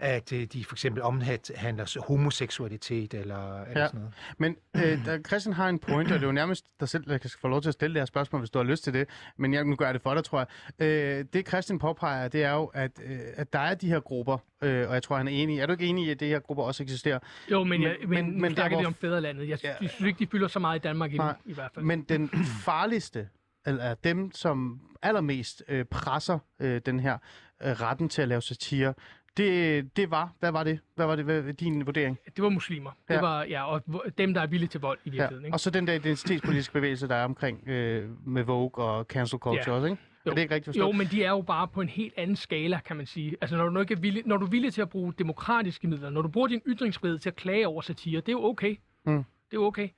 [0.00, 3.86] at øh, de for eksempel omhandler homoseksualitet eller, eller Ja.
[3.86, 4.14] sådan noget.
[4.38, 7.18] Men øh, der, Christian har en point, og det er jo nærmest dig selv, der
[7.18, 9.08] kan få lov til at stille det her spørgsmål, hvis du har lyst til det.
[9.36, 10.38] Men jeg nu gør det for dig, tror
[10.78, 10.86] jeg.
[10.86, 14.38] Øh, det Christian påpeger, det er jo, at, øh, at der er de her grupper,
[14.62, 15.58] øh, og jeg tror, han er enig.
[15.58, 17.18] Er du ikke enig i, at de her grupper også eksisterer?
[17.50, 19.48] Jo, men, Men- jeg, men, men- men, der, hvor- vi om fædrelandet.
[19.48, 19.74] Jeg, Ja.
[19.80, 21.34] jeg synes ikke, de fylder så meget i Danmark Nej.
[21.44, 21.84] i hvert fald.
[21.84, 22.28] Men den
[22.64, 23.28] farligste,
[23.66, 27.18] eller dem, som allermest øh, presser øh, den her
[27.62, 28.94] øh, retten til at lave satire,
[29.38, 30.78] det, det var, hvad var det?
[30.94, 32.18] Hvad var det, hvad, din vurdering?
[32.36, 32.90] Det var muslimer.
[33.08, 33.20] Det Ja.
[33.20, 33.82] var, ja, og
[34.18, 35.42] dem, der er villige til vold i virkeligheden.
[35.42, 35.46] Ja.
[35.46, 35.54] Ikke?
[35.54, 39.64] Og så den der identitetspolitiske bevægelse, der er omkring øh, med Vogue og cancel culture
[39.66, 39.72] Ja.
[39.72, 40.02] også, ikke?
[40.26, 40.98] Er det ikke rigtigt Jo, forstået?
[40.98, 43.36] men de er jo bare på en helt anden skala, kan man sige.
[43.40, 46.10] Altså, når du, ikke er villig, når du er villig til at bruge demokratiske midler,
[46.10, 48.76] når du bruger din ytringsfrihed til at klage over satire, det er jo okay.
[49.06, 49.12] Mm.
[49.16, 49.88] Det er jo okay.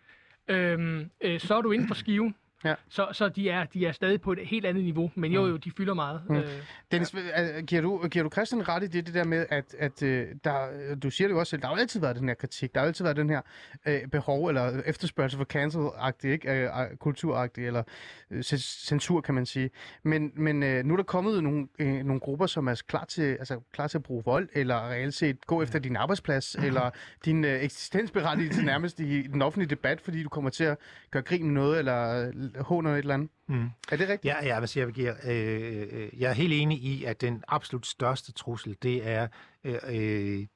[0.48, 2.35] Øhm, øh, så er du inden for skiven.
[2.64, 2.74] Ja.
[2.88, 5.10] Så, så de, er, de er stadig på et helt andet niveau.
[5.14, 6.22] Men jo, jo, de fylder meget.
[6.28, 6.36] Mm.
[6.36, 6.48] Øh,
[6.92, 7.60] Dennis, ja.
[7.60, 10.66] giver, du, giver du Christian ret i det, det der med, at, at øh, der,
[11.02, 12.80] du siger det jo også selv, der har jo altid været den her kritik, der
[12.80, 13.40] har altid været den her
[13.86, 16.52] øh, behov eller efterspørgsel for cancel-agtig, ikke?
[16.52, 16.68] Øh,
[16.98, 17.82] kulturagtig eller
[18.30, 19.70] øh, cens- censur, kan man sige.
[20.02, 23.22] Men, men øh, nu er der kommet nogle, øh, nogle grupper, som er klar til,
[23.22, 26.90] altså, klar til at bruge vold, eller reelt set gå efter din arbejdsplads, eller
[27.24, 30.78] din øh, eksistensberettigelse nærmest i, i den offentlige debat, fordi du kommer til at
[31.10, 33.30] gøre grin med noget, eller øh, håne et eller andet.
[33.46, 33.70] Mm.
[33.92, 34.24] Er det rigtigt?
[34.24, 35.16] Ja, ja, hvad siger jeg, Gear?
[35.24, 39.28] Øh, øh, jeg er helt enig i, at den absolut største trussel, det er
[39.64, 40.46] øh, øh,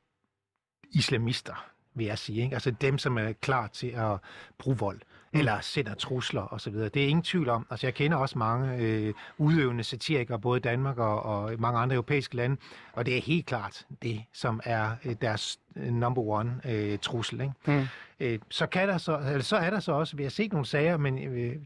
[0.90, 2.42] islamister, vil jeg sige.
[2.42, 2.54] Ikke?
[2.54, 4.18] Altså dem, som er klar til at
[4.58, 5.00] bruge vold,
[5.32, 5.38] mm.
[5.38, 6.74] eller sender trusler osv.
[6.74, 7.66] Det er ingen tvivl om.
[7.70, 11.94] Altså jeg kender også mange øh, udøvende satirikere, både i Danmark og, og mange andre
[11.94, 12.56] europæiske lande,
[12.92, 17.40] og det er helt klart det, som er øh, deres øh, number one øh, trussel.
[17.40, 17.54] Ikke?
[17.66, 17.86] Mm.
[18.20, 20.66] Øh, så, kan der så, eller så er der så også, vi har set nogle
[20.66, 21.56] sager, men øh,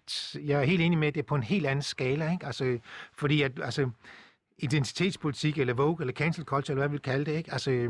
[0.46, 2.32] jeg er helt enig med, at det er på en helt anden skala.
[2.32, 2.46] Ikke?
[2.46, 2.78] Altså,
[3.12, 3.90] fordi at, altså,
[4.58, 7.52] identitetspolitik, eller vogue, eller cancel culture, eller hvad vi vil kalde det, ikke?
[7.52, 7.88] Altså,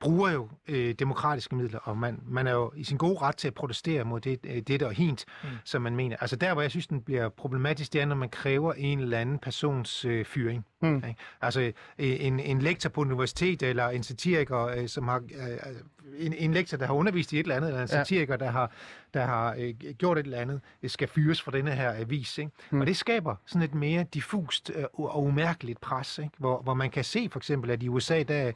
[0.00, 3.48] bruger jo øh, demokratiske midler, og man, man er jo i sin gode ret til
[3.48, 5.48] at protestere mod det, øh, det og hint, mm.
[5.64, 6.16] som man mener.
[6.20, 9.18] Altså der, hvor jeg synes, den bliver problematisk, det er, når man kræver en eller
[9.18, 10.64] anden persons øh, fyring.
[10.82, 10.96] Mm.
[10.96, 11.14] Ikke?
[11.40, 15.16] Altså øh, en, en lektor på universitet, eller en satiriker, øh, som har...
[15.18, 15.74] Øh,
[16.18, 17.96] en, en lektor, der har undervist i et eller andet, eller en Ja.
[17.96, 18.70] satiriker, der har,
[19.14, 22.38] der har øh, gjort et eller andet, øh, skal fyres fra denne her avis.
[22.38, 22.50] Ikke?
[22.70, 22.80] Mm.
[22.80, 26.30] Og det skaber sådan et mere diffust øh, og umærkeligt pres, ikke?
[26.38, 28.52] Hvor, hvor man kan se for eksempel, at i USA, der øh,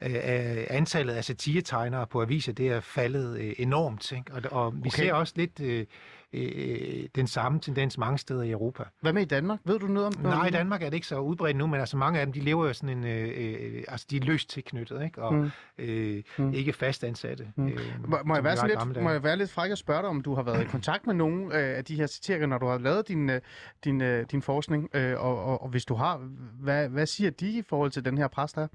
[0.00, 4.12] er antallet af satiretegnere på aviser, det er faldet øh, enormt.
[4.12, 4.32] Ikke?
[4.32, 4.90] Og, og vi Okay.
[4.90, 5.86] ser også lidt øh,
[6.32, 8.82] øh, den samme tendens mange steder i Europa.
[9.00, 9.58] Hvad med i Danmark?
[9.64, 11.96] Ved du noget om Nej, i Danmark er det ikke så udbredt nu, men altså
[11.96, 15.02] mange af dem, de lever jo sådan en, øh, øh, altså de er løst tilknyttet,
[15.04, 15.22] ikke?
[15.22, 15.50] Og Mm.
[15.78, 16.52] Øh, Mm.
[16.52, 17.48] ikke fast ansatte.
[17.56, 17.68] Mm.
[17.68, 19.70] Øh, Må, må, jeg være de så var i lidt, må jeg være lidt fræk
[19.70, 22.06] og spørge dig, om du har været i kontakt med nogen øh, af de her
[22.06, 23.40] satirikere, når du har lavet din, øh,
[23.84, 24.88] din, øh, din forskning?
[24.94, 26.16] Øh, og, og, og hvis du har,
[26.60, 28.66] hvad, hvad siger de i forhold til den her pres, der er?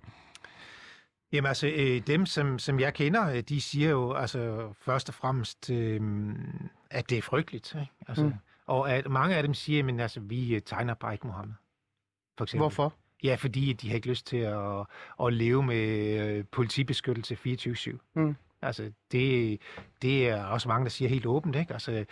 [1.31, 5.15] Jamen altså, øh, dem som, som jeg kender, øh, de siger jo altså først og
[5.15, 6.01] fremmest, øh,
[6.89, 7.75] at det er frygteligt.
[7.75, 7.91] Ikke?
[8.07, 8.33] Altså, Mm.
[8.65, 11.53] Og at mange af dem siger, men altså, vi øh, tegner bare ikke Mohammed.
[12.37, 12.61] For eksempel.
[12.61, 12.93] Hvorfor?
[13.23, 14.85] Ja, fordi de har ikke lyst til at,
[15.23, 17.37] at leve med øh, politibeskyttelse
[17.93, 17.97] 24-7.
[18.15, 18.35] Mm.
[18.61, 19.59] Altså, det,
[20.01, 21.73] det er også mange, der siger helt åbent, ikke?
[21.73, 22.05] Altså,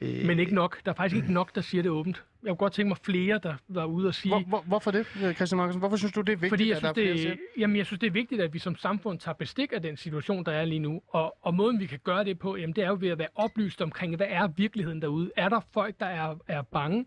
[0.00, 0.84] øh, men ikke nok.
[0.84, 2.24] Der er faktisk ikke nok, der siger det åbent.
[2.42, 4.34] Jeg kunne godt tænke mig flere, der var ude og sige...
[4.34, 5.78] Hvor, hvor, hvorfor det, Christian Markusen?
[5.78, 7.76] Hvorfor synes du, det er vigtigt, Fordi jeg at der synes, er flere det, jamen,
[7.76, 10.52] jeg synes, det er vigtigt, at vi som samfund tager bestik af den situation, der
[10.52, 11.02] er lige nu.
[11.08, 13.28] Og, og måden, vi kan gøre det på, jamen, det er jo ved at være
[13.34, 15.30] oplyst omkring, hvad er virkeligheden derude.
[15.36, 17.06] Er der folk, der er, er bange?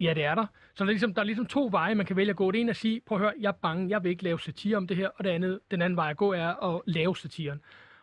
[0.00, 0.46] Ja, det er der.
[0.74, 2.50] Så der er, ligesom, der er ligesom to veje, man kan vælge at gå.
[2.50, 4.40] Det ene er at sige, prøv at høre, jeg er bange, jeg vil ikke lave
[4.40, 5.08] satire om det her.
[5.08, 7.60] Og det andet, den anden vej at gå er at lave satiren.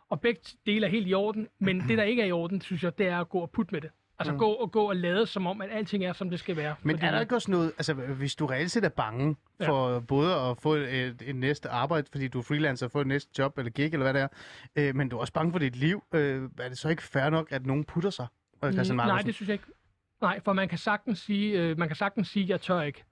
[0.10, 2.84] Og begge dele er helt i orden, men det, der ikke er i orden, synes
[2.84, 3.90] jeg, det er at gå og putte med det.
[4.20, 4.40] Altså mm.
[4.40, 6.76] gå og gå og lade som om, at alting er, som det skal være.
[6.84, 10.00] Men er der ikke også noget, altså hvis du reelt set er bange for ja.
[10.00, 13.58] både at få et, et næste arbejde, fordi du er freelancer, få et næste job
[13.58, 14.28] eller gig, eller hvad det er,
[14.76, 17.30] øh, men du er også bange for dit liv, øh, er det så ikke fair
[17.30, 18.28] nok, at nogen putter sig?
[18.64, 19.66] Øh, Mm, Nej, det synes jeg ikke.
[20.22, 23.04] Nej, for man kan sagtens sige, øh, man kan sagtens sige, jeg tør ikke.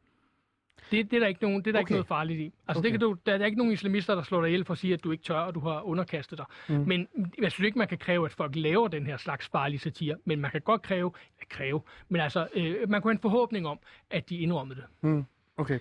[0.94, 1.82] Det, det er der ikke, nogen, det er der okay.
[1.82, 2.44] Ikke noget farligt i.
[2.68, 2.84] Altså, Okay.
[2.84, 4.78] det kan du, der, der er ikke nogen islamister, der slår dig ihjel for at
[4.78, 6.46] sige, at du ikke tør, og du har underkastet dig.
[6.70, 6.76] Mm.
[6.88, 7.08] Men
[7.42, 10.16] jeg synes ikke, man kan kræve, at folk laver den her slags farlige satire.
[10.26, 13.68] Men man kan godt kræve, ja, kræve, men altså, øh, man kunne have en forhåbning
[13.68, 13.80] om,
[14.10, 14.86] at de indrømmede det.
[15.02, 15.26] Mm.
[15.58, 15.80] Okay.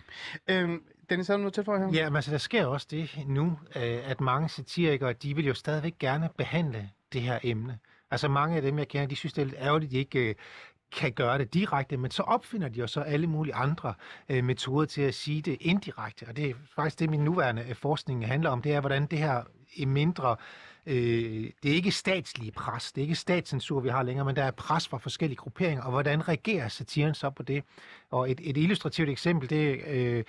[0.50, 1.90] Øhm, Dennis, har du noget til for her?
[1.92, 5.54] Ja, men altså, der sker også det nu, øh, at mange satirikere, de vil jo
[5.54, 7.78] stadigvæk gerne behandle det her emne.
[8.10, 10.28] Altså mange af dem, jeg kender, de synes, det er lidt ærgerligt, at de ikke
[10.28, 10.34] øh,
[10.96, 13.94] kan gøre det direkte, men så opfinder de jo så alle mulige andre
[14.28, 16.26] øh, metoder til at sige det indirekte.
[16.28, 19.18] Og det er faktisk det, min nuværende øh, forskning handler om, det er, hvordan det
[19.18, 19.42] her
[19.74, 20.36] i mindre
[20.86, 24.44] Øh, det er ikke statslige pres, det er ikke statscensur, vi har længere, men der
[24.44, 27.64] er pres fra forskellige grupperinger, og hvordan reagerer satiren så på det?
[28.10, 30.24] Og et, et illustrativt eksempel, det øh,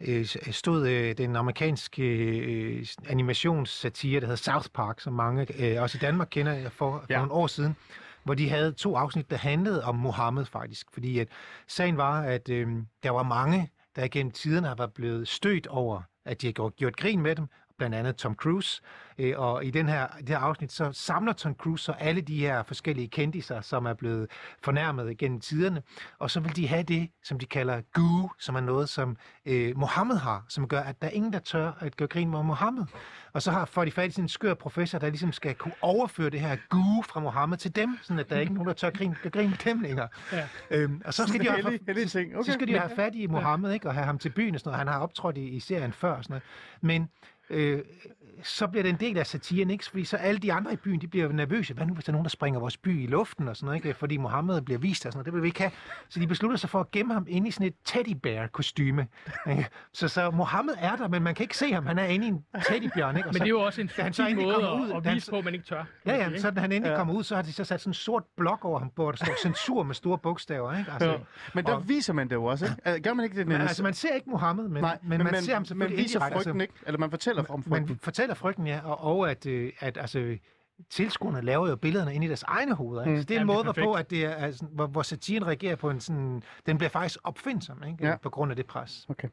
[0.00, 5.98] øh, stod øh, den amerikanske øh, animationssatire, der hedder South Park, som mange øh, også
[5.98, 7.14] i Danmark kender for, for Ja.
[7.14, 7.18] ja.
[7.18, 7.76] nogle år siden,
[8.24, 10.86] hvor de havde to afsnit, der handlede om Mohammed faktisk.
[10.92, 11.28] Fordi at
[11.66, 12.68] sagen var, at øh,
[13.02, 16.76] der var mange, der gennem tiderne har været blevet stødt over, at de har gjort,
[16.76, 17.46] gjort grin med dem,
[17.78, 18.82] blandt andet Tom Cruise.
[19.18, 22.36] Øh, og i den her, det her afsnit, så samler Tom Cruise så alle de
[22.40, 24.30] her forskellige kendiser, som er blevet
[24.62, 25.82] fornærmet gennem tiderne.
[26.18, 29.78] Og så vil de have det, som de kalder goo, som er noget, som øh,
[29.78, 32.84] Mohammed har, som gør, at der er ingen, der tør at gøre grin med Mohammed.
[33.32, 36.30] Og så har, får de fat i en skør professor, der ligesom skal kunne overføre
[36.30, 38.90] det her goo fra Mohammed til dem, sådan at der er ikke nogen, der tør
[38.90, 40.08] grine, gøre grin med dem længere.
[40.32, 40.48] Ja.
[40.70, 42.36] Øhm, og så skal de, Heldig- have, heldig ting.
[42.36, 42.46] Okay.
[42.46, 43.88] så skal de have fat i Mohammed, ikke?
[43.88, 44.78] og have ham til byen og sådan noget.
[44.78, 46.42] Han har optrådt i, i serien før og sådan noget.
[46.80, 47.08] Men
[47.50, 47.84] øh,
[48.42, 49.84] så bliver det en del af satiren, ikke?
[49.90, 51.74] Fordi så alle de andre i byen, de bliver nervøse.
[51.74, 53.84] Hvad nu, hvis der er nogen, der springer vores by i luften og sådan noget,
[53.84, 53.94] ikke?
[53.98, 55.26] Fordi Mohammed bliver vist og sådan noget.
[55.26, 55.70] Det vil vi ikke have.
[56.08, 59.06] Så de beslutter sig for at gemme ham inde i sådan et teddybear-kostyme.
[59.50, 59.66] ikke?
[59.92, 61.86] Så, så Mohammed er der, men man kan ikke se ham.
[61.86, 63.28] Han er inde i en teddybjørn, ikke?
[63.28, 65.14] Og Men så, det er jo også en han så måde kommer ud, at, at
[65.14, 65.84] vise så- på, at man ikke tør.
[66.06, 66.96] Ja, ja, så da han endelig ja.
[66.96, 69.16] kommer ud, så har de så sat sådan en sort blok over ham, hvor der
[69.24, 70.92] står censur med store bogstaver, ikke?
[70.92, 71.16] Altså, Ja.
[71.54, 72.94] Men der og- viser man det jo også, ikke?
[72.96, 75.42] Øh, Gør man ikke det, men, altså, man ser ikke Mohammed, men, Nej, men, man
[75.42, 76.74] ser ham man selvfølgelig viser indirekte, altså- frygten, ikke?
[76.86, 77.98] Eller man fortæller om frygten.
[78.14, 80.36] Fortæller frygten, ja, og, og at, øh, at altså,
[80.90, 83.02] tilskuerne laver jo billederne ind i deres egne hoveder.
[83.02, 83.14] Ikke?
[83.14, 83.20] Mm.
[83.20, 85.76] Så det er en er måde, hvorpå, at det er, altså, hvor, hvor satiren reagerer
[85.76, 86.42] på en sådan...
[86.66, 88.06] Den bliver faktisk opfindsom, ikke?
[88.06, 88.16] Ja.
[88.16, 89.06] På grund af det pres.
[89.08, 89.28] Okay.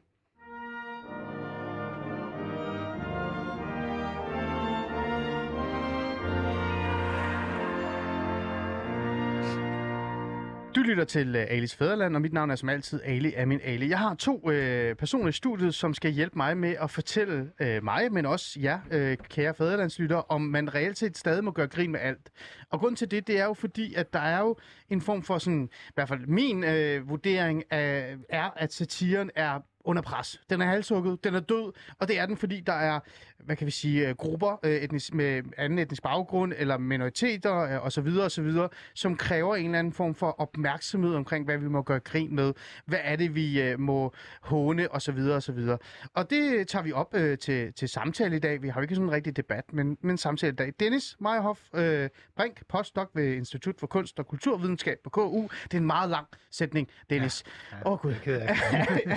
[10.74, 13.60] Du lytter til uh, Alis Fæderland, og mit navn er som altid Ali er min
[13.64, 13.88] Ali.
[13.88, 14.52] Jeg har to uh,
[14.98, 18.78] personer i studiet, som skal hjælpe mig med at fortælle uh, mig, men også jer,
[18.94, 22.30] uh, kære fæderlandslytter, om man reelt set stadig må gøre grin med alt.
[22.70, 24.56] Og grund til det, det er jo fordi, at der er jo
[24.90, 29.60] en form for sådan, i hvert fald min uh, vurdering af, er, at satiren er
[29.84, 30.40] under pres.
[30.50, 33.00] Den er halshugget, den er død, og det er den, fordi der er,
[33.44, 37.86] hvad kan vi sige, øh, grupper øh, etnisk, med anden etnisk baggrund, eller minoriteter øh,
[37.86, 38.50] osv., osv.,
[38.94, 42.52] som kræver en eller anden form for opmærksomhed omkring, hvad vi må gøre grin med,
[42.86, 45.68] hvad er det, vi må håne, osv., osv.
[46.14, 48.62] Og det tager vi op øh, til, til samtale i dag.
[48.62, 50.72] Vi har jo ikke sådan en rigtig debat, men, men samtale i dag.
[50.80, 55.48] Dennis Meyerhoff øh, Brink, postdoc ved Institut for Kunst og Kulturvidenskab på KU.
[55.64, 57.42] Det er en meget lang sætning, Dennis.
[57.72, 57.90] Åh, ja, ja.
[57.90, 58.14] oh, gud.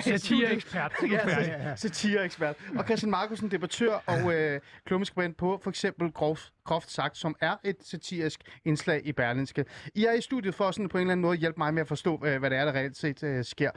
[0.18, 0.92] Satireekspert.
[1.10, 2.56] Ja, satireekspert.
[2.78, 7.56] Og Christian Markusen, debattør og øh, klummeskribent på for eksempel groft, groft sagt, som er
[7.64, 9.64] et satirisk indslag i Berlinske.
[9.94, 11.88] I er i studiet for sådan på en eller anden måde hjælpe mig med at
[11.88, 13.70] forstå, øh, hvad det er, der reelt set øh, sker.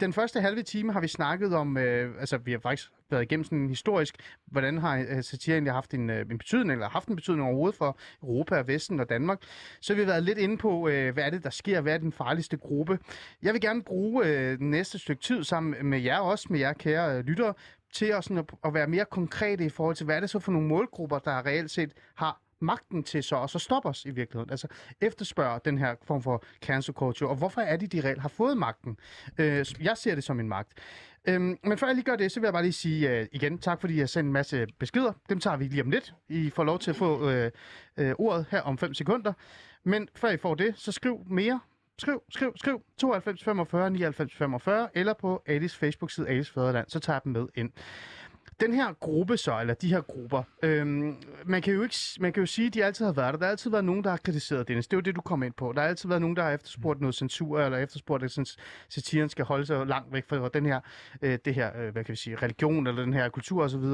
[0.00, 3.44] Den første halve time har vi snakket om, øh, altså vi har faktisk været igennem
[3.44, 7.08] sådan en historisk, hvordan har øh, satire egentlig haft en, øh, en betydning, eller haft
[7.08, 9.38] en betydning overhovedet for Europa og Vesten og Danmark.
[9.80, 11.98] Så har vi været lidt inde på, øh, hvad er det, der sker, hvad er
[11.98, 12.98] den farligste gruppe.
[13.42, 16.72] Jeg vil gerne bruge øh, den næste stykke tid sammen med jer også, med jer
[16.72, 17.54] kære øh, lyttere,
[17.92, 20.38] til at, sådan at, at være mere konkrete i forhold til, hvad er det så
[20.38, 24.10] for nogle målgrupper, der reelt set har magten til så, og så stoppe os i
[24.10, 24.50] virkeligheden.
[24.50, 24.68] Altså
[25.00, 28.56] efterspørger den her form for cancel culture, og hvorfor er det, de reelt har fået
[28.56, 28.96] magten?
[29.38, 30.72] Øh, jeg ser det som en magt.
[31.24, 33.58] Øhm, men før jeg lige gør det, så vil jeg bare lige sige øh, igen
[33.58, 35.12] tak, fordi I har sendt en masse beskeder.
[35.28, 36.14] Dem tager vi lige om lidt.
[36.28, 37.50] I får lov til at få øh,
[37.96, 39.32] øh, ordet her om 5 sekunder.
[39.84, 41.60] Men før I får det, så skriv mere.
[42.02, 47.18] Skriv, skriv, skriv 92 45 99 45 eller på Alice Facebook-side Alice Fæderland, så tager
[47.18, 47.70] dem med ind.
[48.60, 52.40] Den her gruppe så, eller de her grupper, øhm, man, kan jo ikke, man kan
[52.40, 53.38] jo sige, at de altid har været der.
[53.38, 54.86] Der har altid været nogen, der har kritiseret Dennis.
[54.86, 55.72] Det er jo det, du kom ind på.
[55.72, 58.56] Der har altid været nogen, der har efterspurgt noget censur, eller efterspurgt, at
[58.88, 60.80] satiren skal holde sig langt væk fra den her,
[61.22, 63.84] øh, det her øh, hvad kan vi sige, religion, eller den her kultur osv.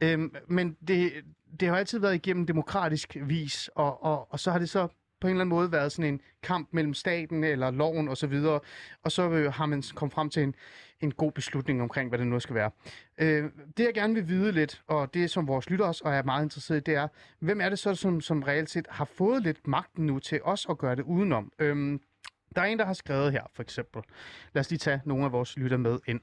[0.00, 1.12] Øhm, men det,
[1.60, 4.88] det har altid været igennem demokratisk vis, og, og, og så har det så
[5.20, 8.64] på en eller anden måde været sådan en kamp mellem staten eller loven osv., og,
[9.02, 10.54] og så øh, har man kommet frem til en,
[11.00, 12.70] en god beslutning omkring, hvad det nu skal være.
[13.18, 13.44] Øh,
[13.76, 16.42] det jeg gerne vil vide lidt, og det som vores lytter også og er meget
[16.42, 19.66] interesseret i, det er, hvem er det så, som, som reelt set har fået lidt
[19.66, 21.52] magten nu til os at gøre det udenom?
[21.58, 22.00] Øhm,
[22.56, 24.02] der er en, der har skrevet her, for eksempel.
[24.52, 26.20] Lad os lige tage nogle af vores lytter med ind.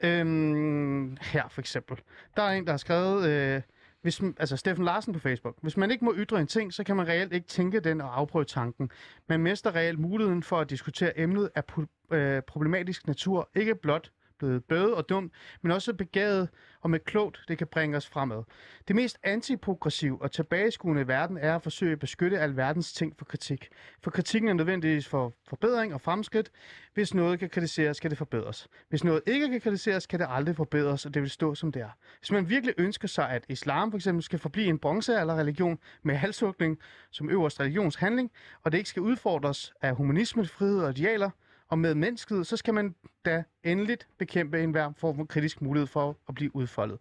[0.00, 1.96] Øhm, her, for eksempel.
[2.36, 3.28] Der er en, der har skrevet...
[3.28, 3.62] Øh,
[4.04, 5.56] hvis, altså Steffen Larsen på Facebook.
[5.62, 8.18] Hvis man ikke må ytre en ting, så kan man reelt ikke tænke den og
[8.18, 8.90] afprøve tanken.
[9.28, 14.10] Man mister reelt muligheden for at diskutere emnet af pro, øh, problematisk natur, ikke blot
[14.38, 15.30] blevet bøde og dum,
[15.62, 16.48] men også begavet
[16.80, 18.42] og med klogt, det kan bringe os fremad.
[18.88, 23.24] Det mest antiprogressive og tilbageskuende i verden er at forsøge at beskytte alverdens ting for
[23.24, 23.68] kritik.
[24.02, 26.50] For kritikken er nødvendigvis for forbedring og fremskridt.
[26.94, 28.68] Hvis noget kan kritiseres, skal det forbedres.
[28.88, 31.82] Hvis noget ikke kan kritiseres, kan det aldrig forbedres, og det vil stå som det
[31.82, 31.90] er.
[32.18, 36.78] Hvis man virkelig ønsker sig, at islam for eksempel skal forblive en bronzealderreligion med halshugning
[37.10, 38.30] som øverst religionshandling,
[38.62, 41.30] og det ikke skal udfordres af humanisme, frihed og idealer,
[41.68, 46.16] og med mennesket, så skal man da endeligt bekæmpe enhver form for kritisk mulighed for
[46.28, 46.98] at blive udfoldet.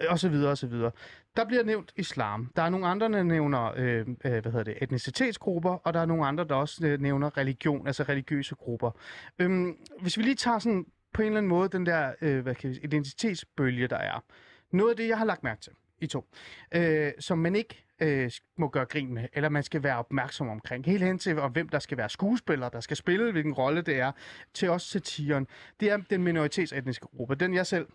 [0.00, 0.90] Øh, og så videre, og så videre.
[1.36, 2.52] Der bliver nævnt islam.
[2.56, 6.06] Der er nogle andre, der nævner øh, øh hvad hedder det, etnicitetsgrupper, og der er
[6.06, 8.90] nogle andre, der også øh, nævner religion, altså religiøse grupper.
[9.38, 12.54] Øhm, hvis vi lige tager sådan på en eller anden måde den der øh, hvad
[12.54, 14.24] kan vi, identitetsbølge, der er.
[14.70, 16.24] Noget af det, jeg har lagt mærke til, I to.
[16.72, 20.84] Øh, som man ikke øh, må gøre grin med, eller man skal være opmærksom omkring.
[20.84, 24.00] Helt hen til, og hvem der skal være skuespillere, der skal spille, hvilken rolle det
[24.00, 24.12] er,
[24.54, 25.46] til også satiren.
[25.80, 27.86] Det er den minoritetsetniske gruppe, den jeg selv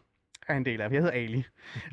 [0.48, 0.90] er en del af.
[0.92, 1.38] Jeg hedder Ali,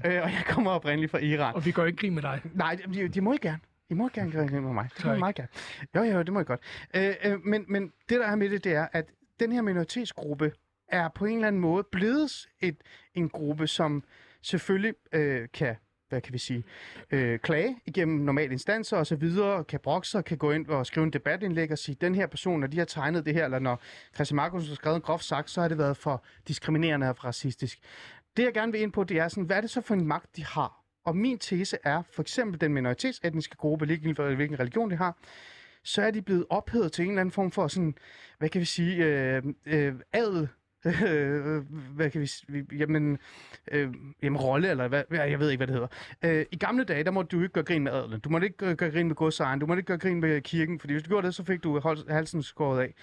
[0.07, 1.55] øh, og jeg kommer oprindeligt fra Iran.
[1.55, 2.41] Og vi går ikke grin med dig.
[2.55, 3.61] Nej, de, de må I gerne.
[3.89, 4.89] I må gerne gøre det med mig.
[4.97, 5.49] Det må I meget gerne.
[5.97, 6.61] Jo, jo, det må I godt.
[6.97, 9.07] Øh, øh, men, men det, der er med det, det er, at
[9.41, 10.53] den her minoritetsgruppe
[10.89, 12.77] er på en eller anden måde blevet et,
[13.15, 14.05] en gruppe, som
[14.43, 15.77] selvfølgelig øh, kan
[16.11, 16.65] hvad kan vi sige,
[17.11, 21.05] øh, klage igennem normale instanser og så videre, kan brokse kan gå ind og skrive
[21.05, 23.83] en debatindlæg og sige, den her person, når de har tegnet det her, eller når
[24.15, 27.25] Christian Markus har skrevet en groft sagt, så har det været for diskriminerende og for
[27.25, 27.79] racistisk.
[28.37, 30.07] Det, jeg gerne vil ind på, det er sådan, hvad er det så for en
[30.07, 30.81] magt, de har?
[31.05, 35.17] Og min tese er, for eksempel den minoritetsetniske gruppe, ligegyldigt for hvilken religion de har,
[35.85, 37.95] så er de blevet ophævet til en eller anden form for sådan,
[38.39, 40.49] hvad kan vi sige, øh, øh, adel,
[40.85, 41.63] øh,
[41.95, 42.31] hvad kan vi
[42.79, 43.19] jamen,
[43.71, 45.89] øh, jamen rolle, eller hvad, jeg ved ikke, hvad det hedder.
[46.25, 48.21] Øh, I gamle dage, der måtte du ikke gøre grin med adelen.
[48.21, 49.61] Du måtte ikke gøre, gøre grin med godsejeren.
[49.61, 51.81] Du måtte ikke gøre grin med kirken, fordi hvis du gjorde det, så fik du
[52.09, 52.95] halsen skåret af.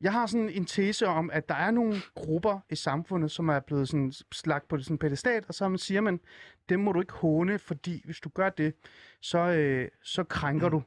[0.00, 3.60] Jeg har sådan en tese om, at der er nogle grupper i samfundet, som er
[3.60, 6.20] blevet sådan slagt på sådan pedestat, og så siger man,
[6.68, 8.74] dem må du ikke håne, fordi hvis du gør det,
[9.20, 10.82] så, øh, så krænker du.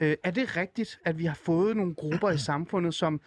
[0.00, 3.20] Øh, er det rigtigt, at vi har fået nogle grupper i samfundet, som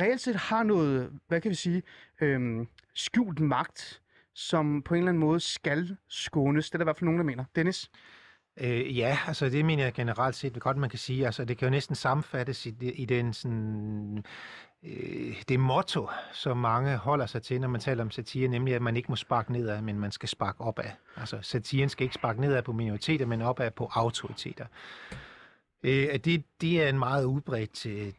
[0.00, 1.82] reelt set har noget, hvad kan vi sige,
[2.20, 4.02] øhm, skjult magt,
[4.34, 6.70] som på en eller anden måde skal skånes?
[6.70, 7.44] Det er der i hvert fald nogen, der mener.
[7.56, 7.90] Dennis?
[8.60, 11.26] Øh, ja, altså det mener jeg generelt set godt, man kan sige.
[11.26, 14.24] Altså det kan jo næsten sammenfattes i, i den sådan,
[14.82, 18.82] øh, det motto, som mange holder sig til, når man taler om satire, nemlig at
[18.82, 20.90] man ikke må sparke nedad, men man skal sparke opad.
[21.16, 24.66] Altså satiren skal ikke sparke nedad på minoriteter, men opad på autoriteter.
[25.82, 28.12] Øh, at det, det er en meget udbredt øh,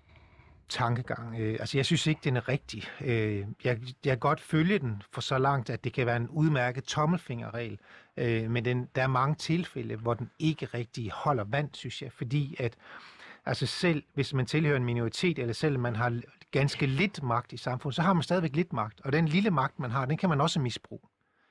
[0.70, 1.40] tankegang.
[1.40, 2.84] Øh, altså, jeg synes ikke, den er rigtig.
[3.02, 6.30] Øh, jeg, jeg kan godt følge den for så langt, at det kan være en
[6.30, 7.80] udmærket tommelfingerregel,
[8.18, 12.12] øh, men den, der er mange tilfælde, hvor den ikke rigtig holder vand, synes jeg,
[12.12, 12.76] fordi at
[13.46, 17.58] altså selv hvis man tilhører en minoritet, eller selv man har ganske lidt magt i
[17.58, 20.30] samfundet, så har man stadigvæk lidt magt, og den lille magt, man har, den kan
[20.30, 21.02] man også misbruge.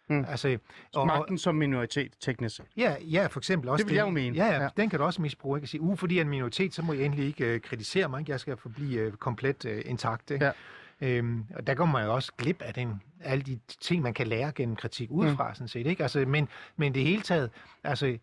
[0.08, 0.24] Mm.
[0.28, 0.58] Altså,
[0.94, 2.64] og, Magten som minoritet, teknisk set.
[2.76, 4.36] Ja, ja, for eksempel også Det vil jeg jo mene.
[4.36, 5.58] Ja, ja, den kan du også misbruge.
[5.58, 5.64] Ikke?
[5.64, 8.08] At sige, uh, fordi jeg er en minoritet, så må jeg endelig ikke øh, kritisere
[8.08, 8.20] mig.
[8.20, 8.32] Ikke?
[8.32, 10.30] Jeg skal forblive øh, komplet øh, intakt.
[10.30, 10.44] Ikke?
[10.44, 10.52] Ja.
[11.00, 14.26] Øhm, og der kommer man jo også glip af den, alle de ting, man kan
[14.26, 15.54] lære gennem kritik udefra, mm.
[15.54, 15.86] sådan set.
[15.86, 16.02] Ikke?
[16.02, 17.50] Altså, men, men det hele taget,
[17.84, 18.18] altså,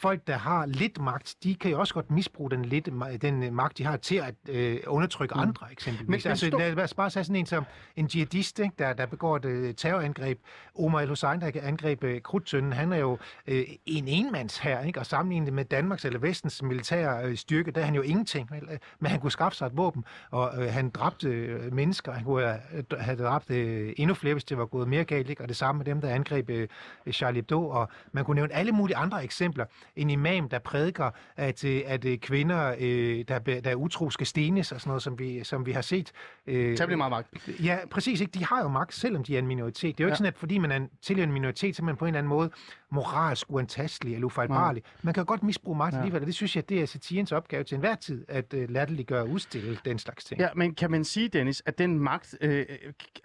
[0.00, 2.88] folk, der har lidt magt, de kan jo også godt misbruge den, lidt,
[3.22, 5.40] den øh, magt, de har til at øh, undertrykke mm.
[5.40, 6.08] andre, eksempelvis.
[6.08, 7.64] Men- Men, altså, stå- lad os bare tage sådan en som
[7.96, 8.74] en jihadist, ikke?
[8.78, 10.38] Der, der begår et øh, terrorangreb.
[10.78, 15.00] Omar el-Hussein, der angreb øh, Krudtønden, han er jo øh, en enmands her, ikke?
[15.00, 18.50] og sammenlignet med Danmarks eller Vestens militære øh, styrke, der er han jo ingenting.
[18.50, 18.78] Vel?
[18.98, 22.12] Men han kunne skaffe sig et våben, og øh, han dræbte øh, mennesker.
[22.12, 25.30] Han kunne øh, have dræbt øh, endnu flere, hvis det var gået mere galt.
[25.30, 25.42] Ikke?
[25.42, 26.68] Og det samme med dem, der angreb øh,
[27.12, 27.68] Charlie Hebdo.
[27.68, 29.64] Og man kunne nævne alle mulige andre eksempler.
[29.96, 34.26] En imam, der prædiker, at, øh, at øh, kvinder, øh, der, der er utro, skal
[34.26, 36.12] stenes og sådan noget, som vi, som vi har set.
[36.46, 37.48] Øh, bliver meget magt.
[37.64, 38.20] Ja, præcis.
[38.20, 38.30] Ikke?
[38.38, 39.98] De har jo magt, selvom de er en minoritet.
[39.98, 40.16] Det er jo ikke Ja.
[40.16, 42.18] sådan, at fordi man er en, tilhører en minoritet, så er man på en eller
[42.18, 42.50] anden måde
[42.90, 44.82] moralsk uantastelig eller ufejlbarlig.
[45.02, 45.98] Man kan godt misbruge magt Ja.
[45.98, 49.22] alligevel, og det synes jeg, det er satirens opgave til enhver tid, at uh, latterliggøre
[49.22, 50.40] og udstille den slags ting.
[50.40, 52.66] Ja, men kan man sige, Dennis, at den magt øh,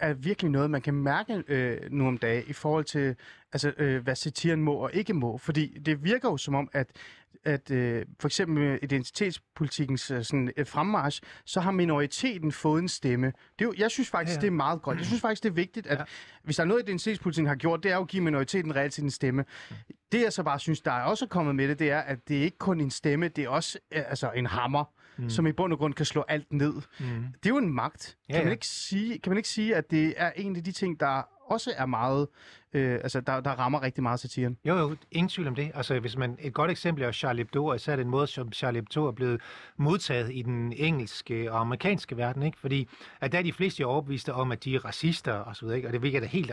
[0.00, 3.16] er virkelig noget, man kan mærke øh, nu om dagen i forhold til,
[3.54, 5.38] altså, øh, hvad satiren må og ikke må?
[5.38, 6.86] Fordi det virker jo som om, at
[7.44, 12.88] at øh, for eksempel med identitetspolitikens øh, sådan, øh, fremmarsch, så har minoriteten fået en
[12.88, 13.26] stemme.
[13.26, 14.98] Det er jo, jeg synes faktisk, Ja, det er meget godt.
[14.98, 16.04] Jeg synes faktisk, det er vigtigt, at Ja.
[16.42, 19.02] hvis der er noget, identitetspolitikken har gjort, det er jo at give minoriteten reelt set
[19.04, 19.44] en stemme.
[20.12, 22.38] Det jeg så bare synes, der er også kommet med det, det er, at det
[22.38, 24.84] er ikke kun en stemme, det er også øh, altså en hammer,
[25.16, 25.30] mm.
[25.30, 26.74] som i bund og grund kan slå alt ned.
[26.74, 27.06] Mm.
[27.42, 28.16] Det er jo en magt.
[28.28, 30.72] Ja, Kan, man ikke sige, kan man ikke sige, at det er en af de
[30.72, 32.28] ting, der også er meget,
[32.72, 34.58] øh, altså der, der rammer rigtig meget satiren?
[34.64, 35.70] Jo, jo, ingen tvivl om det.
[35.74, 38.80] Altså, hvis man, et godt eksempel er Charlie Hebdo, og især den måde, som Charlie
[38.80, 39.40] Hebdo er blevet
[39.76, 42.58] modtaget i den engelske og amerikanske verden, ikke?
[42.58, 42.88] Fordi
[43.20, 45.76] at der er de fleste jo overbeviste om, at de er racister og så videre,
[45.76, 45.88] ikke?
[45.88, 46.50] Og det virker da helt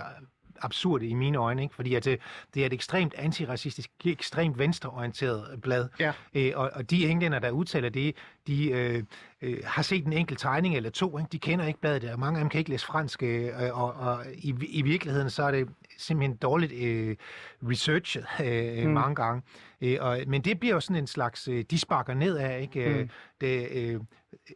[0.61, 1.75] absurd i mine øjne, ikke?
[1.75, 2.19] Fordi at det,
[2.53, 5.89] det er et ekstremt antiracistisk, ekstremt venstreorienteret blad.
[5.99, 6.13] Ja.
[6.33, 8.15] Øh, og, og de englænder, der udtaler det,
[8.47, 9.03] de øh,
[9.41, 11.17] øh, har set en enkelt tegning eller to.
[11.17, 11.29] Ikke?
[11.31, 13.23] De kender ikke bladet, og mange af dem kan ikke læse fransk.
[13.23, 17.15] Øh, og og i, i virkeligheden så er det simpelthen dårligt øh,
[17.63, 18.93] researchet øh, mm.
[18.93, 19.41] mange gange.
[19.81, 22.89] Øh, og, men det bliver jo sådan en slags, øh, de sparker nedad, ikke?
[22.89, 22.95] Mm.
[22.95, 23.09] Mm.
[23.41, 23.99] Det, øh,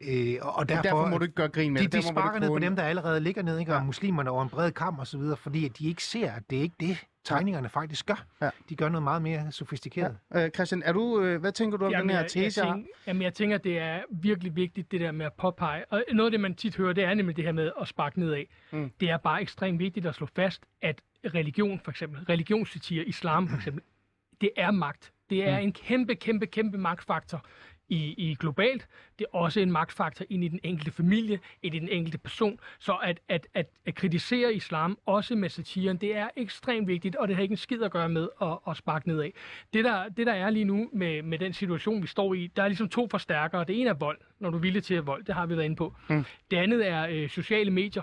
[0.02, 1.94] øh, og Og derfor, derfor må du ikke gøre grin med de, det.
[1.94, 3.72] de du sparker ned på dem, der allerede ligger ned, ikke?
[3.74, 3.84] og Ja.
[3.84, 6.58] muslimerne over en bred kamp og så videre, fordi at de ikke ser, at det
[6.58, 8.26] er ikke det, tegningerne faktisk gør.
[8.42, 8.50] Ja.
[8.70, 10.18] De gør noget meget mere sofistikeret.
[10.34, 10.46] Ja.
[10.46, 12.60] Øh, Christian, er du, øh, hvad tænker du om den her jeg, tese?
[12.62, 12.74] jeg, her?
[12.74, 15.86] tænker, jamen, jeg tænker, det er virkelig vigtigt, det der med at påpege.
[15.92, 18.20] Og noget af det, man tit hører, det er nemlig det her med at sparke
[18.20, 18.44] nedad.
[18.72, 18.80] Mm.
[18.80, 18.92] Mm.
[19.00, 23.56] Det er bare ekstremt vigtigt at slå fast, at religion for eksempel, religionssatire, islam for
[23.58, 23.84] eksempel,
[24.42, 25.12] det er magt.
[25.30, 25.64] Det er Mm.
[25.64, 27.46] en kæmpe, kæmpe, kæmpe magtfaktor
[27.89, 28.88] i, i globalt.
[29.19, 32.60] Det er også en magtfaktor ind i den enkelte familie, ind i den enkelte person.
[32.80, 37.27] Så at, at, at, at kritisere islam, også med satiren, det er ekstremt vigtigt, og
[37.27, 39.31] det har ikke en skid at gøre med at, at sparke nedad.
[39.73, 42.63] Det der, det der er lige nu med, med den situation, vi står i, der
[42.63, 43.63] er ligesom to forstærkere.
[43.63, 45.65] Det ene er vold, når du er villig til at vold, det har vi været
[45.65, 45.94] inde på.
[46.10, 46.25] Mm.
[46.52, 48.02] Det andet er øh, sociale medier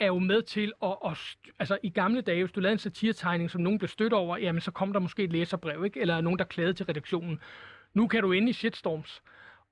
[0.00, 1.18] er jo med til at, at
[1.58, 4.60] altså i gamle dage, hvis du lavede en satiretegning, som nogen blev stødt over, jamen
[4.60, 6.00] så kom der måske et læserbrev, ikke?
[6.00, 7.40] eller nogen, der klagede til redaktionen.
[7.94, 9.22] Nu kan du ind i shitstorms,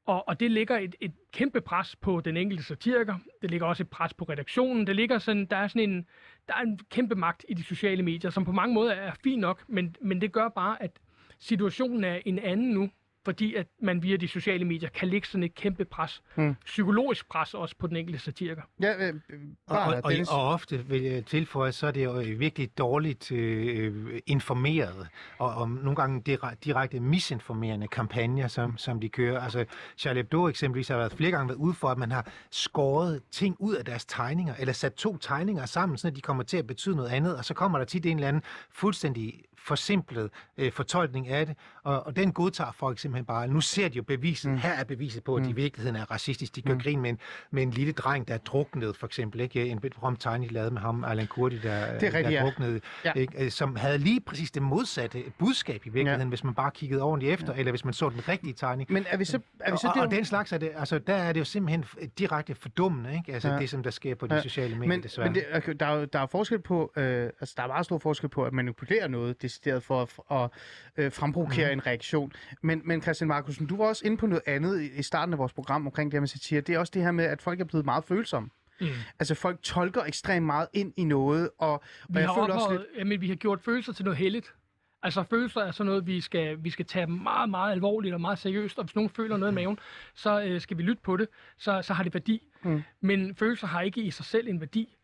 [0.07, 3.14] og, og det ligger et, et kæmpe pres på den enkelte satiriker.
[3.43, 4.87] Det ligger også et pres på redaktionen.
[4.87, 6.07] Det ligger sådan, der er sådan en,
[6.49, 9.39] der er en kæmpe magt i de sociale medier, som på mange måder er fin
[9.39, 10.99] nok, men, men det gør bare, at
[11.39, 12.91] situationen er en anden nu,
[13.27, 16.22] fordi at man via de sociale medier kan lægge sådan et kæmpe pres.
[16.37, 16.55] Mm.
[16.64, 18.62] Psykologisk pres også på den enkelte satiriker.
[18.81, 20.29] Ja, øh, Og, bare, og, og, Dennis.
[20.29, 25.09] og ofte vil jeg tilføje, så er det jo øh, virkelig dårligt øh, informeret,
[25.39, 29.41] og, og nogle gange direkte, direkte misinformerende kampagner, som, som de kører.
[29.41, 29.64] Altså,
[29.97, 33.57] Charlie Hebdo eksempelvis har været flere gange været ude for, at man har skåret ting
[33.59, 36.97] ud af deres tegninger, eller sat to tegninger sammen, så de kommer til at betyde
[36.97, 41.47] noget andet, og så kommer der tit en eller anden fuldstændig forsimplet øh, fortolkning af
[41.47, 41.57] det,
[41.87, 43.49] og, og den godtager folk simpelthen bare.
[43.49, 44.57] Nu ser de jo beviset, mm.
[44.59, 46.55] her er beviset på, at de i virkeligheden er racistiske.
[46.57, 46.80] De gør mm.
[46.80, 47.18] grin med en,
[47.51, 49.41] med en lille dreng, der er druknet, for eksempel.
[49.41, 49.66] Ikke?
[49.68, 52.43] En berømt tegning, de lavede med ham, Alan Kurdi, der, Det er rigtigt, der ja.
[52.43, 53.12] druknede, Ja.
[53.12, 53.45] ikke?
[53.45, 56.28] Øh, som havde lige præcis det modsatte budskab i virkeligheden, Ja.
[56.28, 58.93] hvis man bare kiggede ordentligt efter, eller hvis man så den rigtige tegning.
[58.93, 60.99] Men er vi så, er vi så og, der, og den slags er det, altså
[60.99, 61.84] der er det jo simpelthen
[62.18, 63.32] direkte fordummende, ikke?
[63.32, 63.55] Altså Ja.
[63.55, 63.61] ja.
[63.61, 64.43] det, som der sker på de Ja.
[64.43, 65.28] sociale medier, men, desværre.
[65.28, 67.99] men det, okay, der, er, der er forskel på, øh, altså der er meget stor
[67.99, 70.51] forskel på at manipulere noget decideret for at, at
[70.97, 71.76] øh, fremprovokere mm.
[71.77, 72.33] En reaktion.
[72.62, 75.39] Men, men Christian Markusen, du var også inde på noget andet i, i starten af
[75.39, 76.61] vores program omkring det her med satire.
[76.61, 78.51] Det er også det her med, at folk er blevet meget følsomme.
[78.81, 78.87] Mm.
[79.18, 82.72] Altså folk tolker ekstremt meget ind i noget, og, og Vi jeg har, føler også
[82.72, 82.83] lidt...
[82.99, 84.55] jamen, vi har gjort følelser til noget heldigt.
[85.03, 88.39] Altså følelser er sådan noget, vi skal, vi skal tage meget, meget alvorligt og meget
[88.39, 88.79] seriøst.
[88.79, 89.79] Og hvis nogen føler noget i maven,
[90.14, 91.29] så øh, skal vi lytte på det.
[91.59, 92.43] Så, så har det værdi.
[92.62, 92.83] Mm.
[93.01, 94.97] Men følelser har ikke i sig selv en værdi.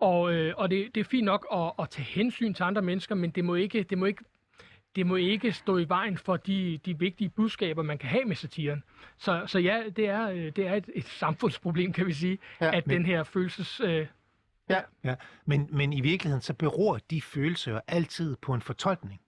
[0.00, 3.14] Og, øh, og det, det er fint nok at, at tage hensyn til andre mennesker,
[3.14, 4.24] men det må ikke, det må ikke,
[4.96, 8.36] det må ikke stå i vejen for de, de vigtige budskaber, man kan have med
[8.36, 8.82] satiren.
[9.18, 12.66] Så, så ja, det er, øh, det er et, et samfundsproblem, kan vi sige, Ja,
[12.66, 13.80] ja, at men- den her følelses...
[13.84, 14.06] Øh,
[14.70, 14.80] Ja,
[15.46, 19.20] men, men i virkeligheden, så beror de følelser jo altid på en fortolkning.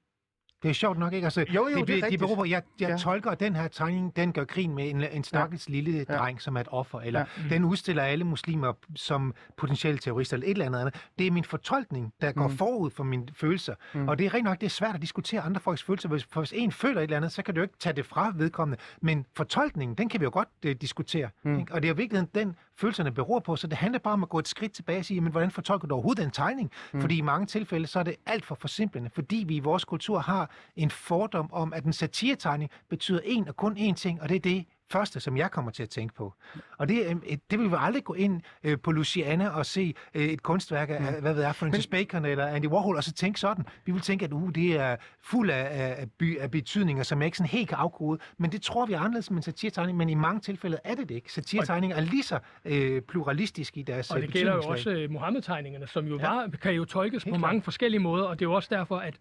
[0.63, 1.25] Det er sjovt nok, ikke?
[1.27, 2.97] Altså, Jo, jo, det er de, beror på, jeg, jeg Ja.
[2.97, 5.73] tolker, at den her tegning, den gør grin med en, en stakkels ja.
[5.75, 6.17] lille Ja.
[6.19, 7.43] dreng, som er et offer, eller Ja.
[7.43, 7.55] ja.
[7.55, 10.95] den udstiller alle muslimer som potentielle terrorister, eller et eller andet andet.
[11.19, 12.57] Det er min fortolkning, der går Mm.
[12.57, 13.75] forud for mine følelser.
[13.95, 14.01] Mm.
[14.01, 14.09] Mm.
[14.09, 16.41] Og det er rigtig nok, det er svært at diskutere andre folks følelser, hvis, for
[16.41, 18.83] hvis en føler et eller andet, så kan du jo ikke tage det fra vedkommende.
[19.03, 21.29] Men fortolkningen, den kan vi jo godt uh, diskutere.
[21.45, 21.51] Mm.
[21.51, 21.59] Mm.
[21.61, 21.75] Ikke?
[21.75, 24.29] Og det er jo virkelig den, følelserne beror på, så det handler bare om at
[24.29, 26.71] gå et skridt tilbage og sige, men hvordan fortolker du overhovedet den tegning?
[26.93, 27.01] Mm.
[27.01, 30.19] Fordi i mange tilfælde, så er det alt for forsimplende, fordi vi i vores kultur
[30.19, 34.37] har en fordom om, at en satiretegning betyder en og kun én ting, og det
[34.37, 36.35] er det første, som jeg kommer til at tænke på.
[36.79, 39.95] Og det, øh, et- det vil vi aldrig gå ind øh, på Luciana og se
[40.15, 41.21] øh, et kunstværk af, mm.
[41.21, 43.65] hvad ved jeg, Francis Bacon eller Andy Warhol, og så tænke sådan.
[43.85, 47.19] Vi vil tænke, at uh, det er fuld af, af, af, by, af betydninger, som
[47.19, 48.19] jeg ikke sådan helt kan afkode.
[48.39, 51.09] Men det tror vi er anderledes med en satiretegning, men i mange tilfælde er det
[51.09, 51.33] det ikke.
[51.33, 56.07] Satiretegninger er lige så øh, pluralistiske i deres Og det gælder jo også Mohammed-tegningerne, som
[56.07, 56.29] jo Ja.
[56.29, 57.49] var, kan jo tolkes Helt på klart.
[57.49, 59.15] mange forskellige måder, og det er jo også derfor, at,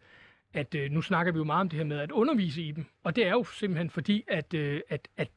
[0.55, 2.85] at øh, nu snakker vi jo meget om det her med at undervise i dem.
[3.03, 5.29] Og det er jo simpelthen fordi, at, øh, at, at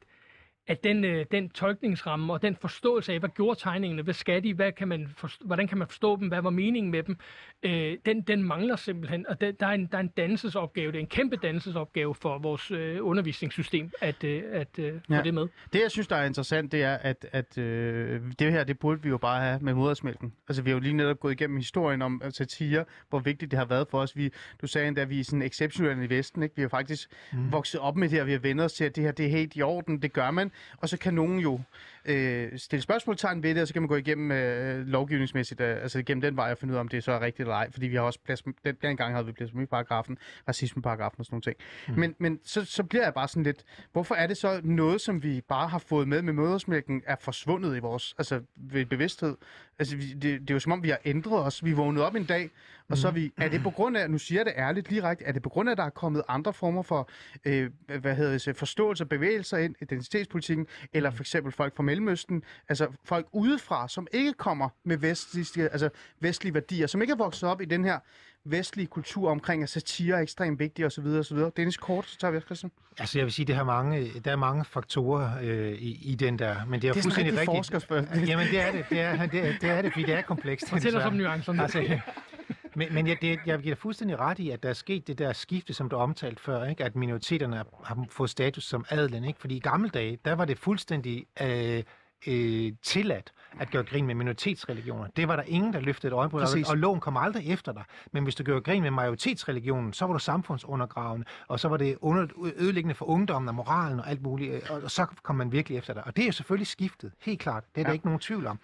[0.69, 4.53] at den, øh, den tolkningsramme og den forståelse af, hvad gjorde tegningene, hvad skal de,
[4.53, 7.17] hvad kan man forstå, hvordan kan man forstå dem, hvad var meningen med dem,
[7.63, 9.27] øh, den, den mangler simpelthen.
[9.27, 12.39] Og der, der, er en, der er en dannelsesopgave, det er en kæmpe dannelsesopgave for
[12.39, 15.21] vores øh, undervisningssystem at, øh, at øh, få Ja.
[15.21, 15.47] det med.
[15.73, 19.01] Det, jeg synes, der er interessant, det er, at, at øh, det her, det burde
[19.03, 20.33] vi jo bare have med modersmælken.
[20.49, 23.59] Altså, vi har jo lige netop gået igennem historien om øh, satire, hvor vigtigt det
[23.59, 24.17] har været for os.
[24.17, 26.55] Vi, du sagde endda, at vi er sådan exceptionelle i Vesten, ikke?
[26.55, 27.51] Vi har faktisk mm.
[27.51, 29.29] vokset op med det her, vi har vendt os til, at det her, det er
[29.29, 30.51] helt i orden, det gør man.
[30.77, 31.61] Og så kan nogen jo
[32.05, 35.99] øh, stille spørgsmålstegn ved det, og så kan man gå igennem øh, lovgivningsmæssigt, øh, altså
[35.99, 37.87] igennem den vej og finde ud af, om det så er rigtigt eller ej, fordi
[37.87, 41.55] vi har også plads, den, dengang havde vi blasfemiparagrafen, racismeparagrafen og sådan nogle ting.
[41.87, 41.99] Mm.
[41.99, 45.23] Men, men så, så bliver jeg bare sådan lidt, hvorfor er det så noget, som
[45.23, 49.35] vi bare har fået med med modersmælken, er forsvundet i vores altså, ved bevidsthed?
[49.79, 51.63] Altså, vi, det, det er jo som om, vi har ændret os.
[51.65, 52.49] Vi vågnede op en dag,
[52.89, 55.09] og så er vi, er det på grund af, nu siger jeg det ærligt lige
[55.09, 57.09] rigtigt, er det på grund af, at der er kommet andre former for,
[57.45, 57.69] øh,
[57.99, 62.43] hvad hedder det, forståelse og bevægelser ind i identitetspolitikken, eller for eksempel folk fra Mellemøsten,
[62.69, 67.49] altså folk udefra, som ikke kommer med vestlige, altså vestlige værdier, som ikke er vokset
[67.49, 67.99] op i den her
[68.45, 71.05] vestlige kultur omkring, at satire er ekstremt vigtig osv.
[71.05, 71.37] osv.
[71.57, 72.71] Dennis Kort, så tager vi Christian.
[72.99, 76.39] Altså jeg vil sige, det har mange, der er mange faktorer øh, i, i den
[76.39, 77.57] der, men det er, Det er fuldstændig rigtig rigtigt.
[77.57, 78.27] forskerspørgsmål.
[78.27, 80.69] Jamen det er det, det er det, er, det, er det fordi det er komplekst.
[80.69, 81.61] Fortæl os om nuancerne.
[81.61, 81.99] Altså,
[82.75, 85.17] men, men jeg, det, jeg giver dig fuldstændig ret i, at der er sket det
[85.17, 86.83] der skifte, som du omtalt før, ikke?
[86.83, 89.23] at minoriteterne har, har fået status som adelen.
[89.23, 89.39] Ikke?
[89.39, 91.83] Fordi i gamle dage, der var det fuldstændig øh,
[92.27, 95.07] øh, tilladt at gøre grin med minoritetsreligioner.
[95.15, 97.83] Det var der ingen, der løftede et øjenbryn, og, og loven kom aldrig efter dig.
[98.11, 101.97] Men hvis du gjorde grin med majoritetsreligionen, så var du samfundsundergravende, og så var det
[102.01, 102.27] under,
[102.57, 105.77] ødelæggende for ungdommen og moralen og alt muligt, øh, og, og så kom man virkelig
[105.77, 106.03] efter dig.
[106.05, 107.63] Og det er jo selvfølgelig skiftet, helt klart.
[107.75, 107.93] Det er der Ja.
[107.93, 108.59] ikke nogen tvivl om.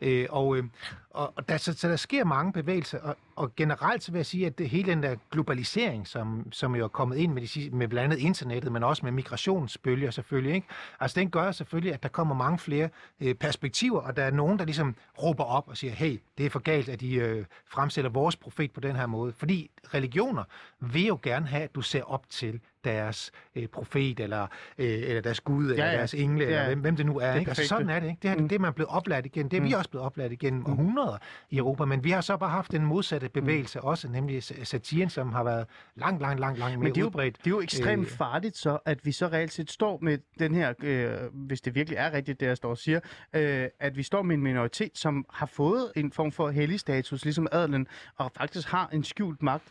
[0.00, 0.64] Øh, og, øh,
[1.10, 4.26] og, og der, så, så der sker mange bevægelser, og, og generelt så vil jeg
[4.26, 7.70] sige, at det, hele den der globalisering, som, som jo er kommet ind med, de,
[7.76, 10.66] med blandt andet internettet, men også med migrationsbølger selvfølgelig, ikke?
[11.00, 12.88] altså den gør selvfølgelig, at der kommer mange flere
[13.20, 16.50] øh, perspektiver, og der er nogen, der ligesom råber op og siger, hey, det er
[16.50, 19.32] for galt, at de øh, fremstiller vores profet på den her måde.
[19.32, 20.44] Fordi religioner
[20.80, 24.42] vil jo gerne have, at du ser op til deres øh, profet, eller,
[24.78, 25.92] øh, eller deres gud, eller ja.
[25.92, 26.50] deres engle, Ja.
[26.50, 27.32] eller hvem, hvem det nu er.
[27.32, 27.50] Det ikke?
[27.50, 28.18] Altså, sådan er det ikke.
[28.22, 28.48] Det er, Mm.
[28.48, 29.48] det er man blevet oplært igen.
[29.48, 31.18] Det er vi også blevet oplært igennem århundreder
[31.50, 31.84] i Europa.
[31.84, 35.44] Men vi har så bare haft den modsatte bevægelse også, nemlig sa- satiren, som har
[35.44, 35.66] været
[35.96, 37.38] langt, langt, langt, langt mere Men det er, jo, udbredt.
[37.38, 40.54] det er jo ekstremt Øh, farligt så, at vi så reelt set står med den
[40.54, 43.00] her, øh, hvis det virkelig er rigtigt, det jeg står og siger,
[43.32, 47.24] øh, at vi står med en minoritet, som har fået en form for hellig status,
[47.24, 49.64] ligesom adelen, og faktisk har en skjult magt,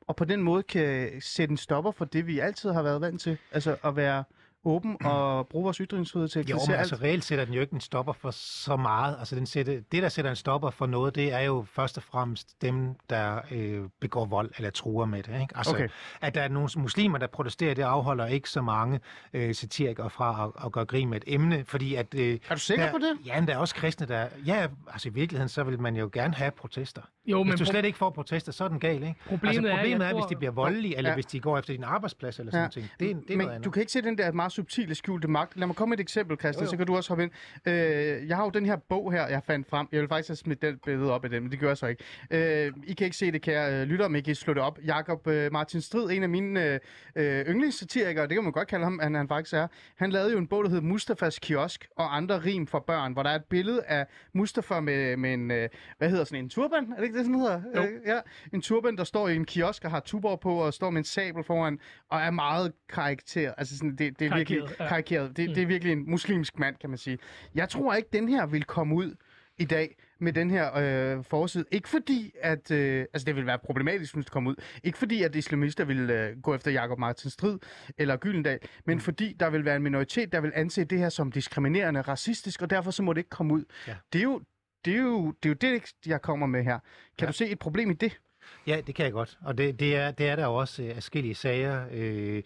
[0.00, 3.20] og på den måde kan sætte en stopper for det, vi altid har været vant
[3.20, 4.24] til, altså at være
[4.64, 7.02] åben og bruge vores ytringsfrihed til at Jo, kritisere men altså alt.
[7.02, 9.16] reelt sætter den jo ikke en stopper for så meget.
[9.18, 12.02] Altså den sætter, det, der sætter en stopper for noget, det er jo først og
[12.02, 15.40] fremmest dem, der øh, begår vold eller truer med det.
[15.40, 15.56] Ikke?
[15.56, 15.88] Altså, Okay.
[16.20, 19.00] At der er nogle muslimer, der protesterer, det afholder ikke så mange
[19.32, 22.14] øh, satirikere fra at, at gøre grin med et emne, fordi at...
[22.14, 23.26] Øh, Er du sikker der, på det?
[23.26, 24.26] Ja, men der er også kristne, der...
[24.46, 27.02] Ja, altså i virkeligheden, så vil man jo gerne have protester.
[27.26, 29.14] Jo, Hvis men du pro- slet ikke får protester, så er den gal, ikke?
[29.26, 31.14] Problemet altså, er, problemet jeg er, hvis tror- de bliver voldelige, eller Ja.
[31.14, 32.68] hvis de går efter din arbejdsplads, eller sådan Ja.
[32.68, 32.90] ting.
[33.00, 33.64] Det, er- det er Men noget andet.
[33.64, 35.56] du kan ikke se den der meget subtile, skjulte magt.
[35.56, 36.70] Lad mig komme med et eksempel, Christian, Jo, jo.
[36.70, 37.32] så kan du også hoppe ind.
[37.66, 39.86] Øh, jeg har jo den her bog her, jeg fandt frem.
[39.92, 41.86] Jeg vil faktisk have smidt den billede op af det, men det gør jeg så
[41.86, 42.04] ikke.
[42.30, 44.78] Øh, I kan ikke se det, kære øh, lytter, men I kan slå det op.
[44.84, 46.80] Jakob øh, Martin Strid, en af mine øh,
[47.16, 49.66] øh, yndlingssatirikere, det kan man godt kalde ham, han, han faktisk er.
[49.96, 53.22] Han lavede jo en bog, der hedder Mustafas Kiosk og andre rim for børn, hvor
[53.22, 56.92] der er et billede af Mustafa med, med en, øh, hvad hedder sådan en turban?
[56.92, 57.62] Er det ikke det, sådan hedder?
[57.76, 57.82] Jo.
[57.82, 58.18] Øh, ja,
[58.52, 61.04] en turban, der står i en kiosk og har tuborg på og står med en
[61.04, 61.78] sabel foran
[62.10, 63.54] og er meget karikeret.
[63.58, 64.88] Altså sådan, det, det er virkelig ja.
[64.88, 65.36] karikeret.
[65.36, 67.18] Det, det er virkelig en muslimsk mand, kan man sige.
[67.54, 69.14] Jeg tror ikke, den her vil komme ud
[69.58, 71.64] i dag med den her øh, forside.
[71.70, 72.70] Ikke fordi, at...
[72.70, 74.56] Øh, altså, det vil være problematisk, hvis det kommer ud.
[74.84, 77.58] Ikke fordi, at islamister vil øh, gå efter Jakob Martin Strid
[77.98, 79.00] eller Gyldendal, men mm.
[79.00, 82.70] fordi der vil være en minoritet, der vil anse det her som diskriminerende, racistisk, og
[82.70, 83.64] derfor så må det ikke komme ud.
[83.88, 83.94] Ja.
[84.12, 84.40] Det, er jo,
[84.84, 86.78] det, er jo, det er jo det, jeg kommer med her.
[87.18, 87.26] Kan ja.
[87.26, 88.20] Du se et problem i det?
[88.66, 89.38] Ja, det kan jeg godt.
[89.44, 92.42] Og det, det, er, det er der også øh, sager, øh,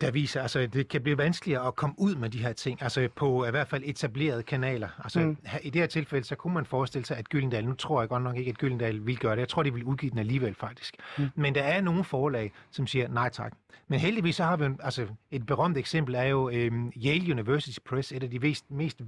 [0.00, 3.08] der viser, altså det kan blive vanskeligere at komme ud med de her ting, altså
[3.16, 4.88] på i hvert fald etablerede kanaler.
[5.04, 5.36] Altså Mm.
[5.62, 8.22] i det her tilfælde, så kunne man forestille sig, at Gyldendal, nu tror jeg godt
[8.22, 10.96] nok ikke, at Gyldendal vil gøre det, jeg tror, de vil udgive den alligevel faktisk.
[11.18, 11.28] Mm.
[11.34, 13.52] Men der er nogle forlag, som siger nej tak.
[13.90, 17.78] Men heldigvis så har vi en- altså et berømt eksempel er jo øhm, Yale University
[17.88, 19.00] Press, et af de mest, mest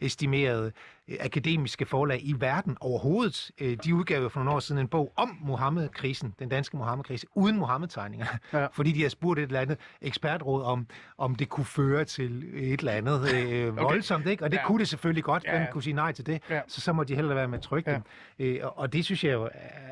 [0.00, 0.72] velestimerede
[1.08, 3.50] øh, akademiske forlag i verden overhovedet.
[3.60, 7.26] Øh, de udgav jo for nogle år siden en bog om Mohammed-krisen, den danske Mohammed-krise,
[7.34, 8.26] uden Mohammed-tegninger.
[8.52, 8.66] Ja.
[8.72, 9.78] Fordi de har spurgt et eller andet
[10.10, 10.86] ekspertråd om,
[11.18, 14.44] om det kunne føre til et eller andet øh, voldsomt, ikke?
[14.44, 14.60] Og det Ja.
[14.62, 14.66] ja.
[14.66, 15.44] kunne det selvfølgelig godt.
[15.44, 15.70] Ja, Hvem ja.
[15.72, 16.42] kunne sige nej til det?
[16.50, 16.60] Ja.
[16.68, 18.00] Så så må de hellere være med at trykke Ja.
[18.38, 18.44] ja.
[18.44, 18.56] dem.
[18.56, 19.48] Øh, og, og det synes jeg jo er,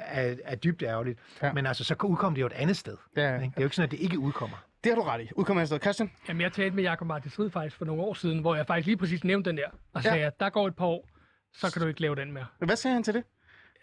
[0.06, 1.18] er, er dybt ærgerligt.
[1.42, 1.46] Ja.
[1.46, 1.52] Ja.
[1.52, 2.96] Men altså, så udkom det jo et andet sted.
[3.16, 3.44] Ja, Ikke?
[3.44, 4.56] Det er jo ikke sådan, at det ikke udkommer.
[4.84, 5.28] Det har du ret i.
[5.36, 6.10] Udkommer jeg Christian?
[6.28, 8.86] Jamen, jeg talte med Jakob Martin Strid faktisk for nogle år siden, hvor jeg faktisk
[8.86, 10.10] lige præcis nævnte den der, og Ja.
[10.10, 11.08] sagde, at der går et par år,
[11.52, 12.46] så kan du ikke lave den mere.
[12.58, 13.24] Hvad sagde han til det?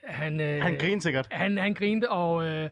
[0.07, 1.27] Han, øh, Han griner sikkert.
[1.31, 2.69] han, han grinte, og øh,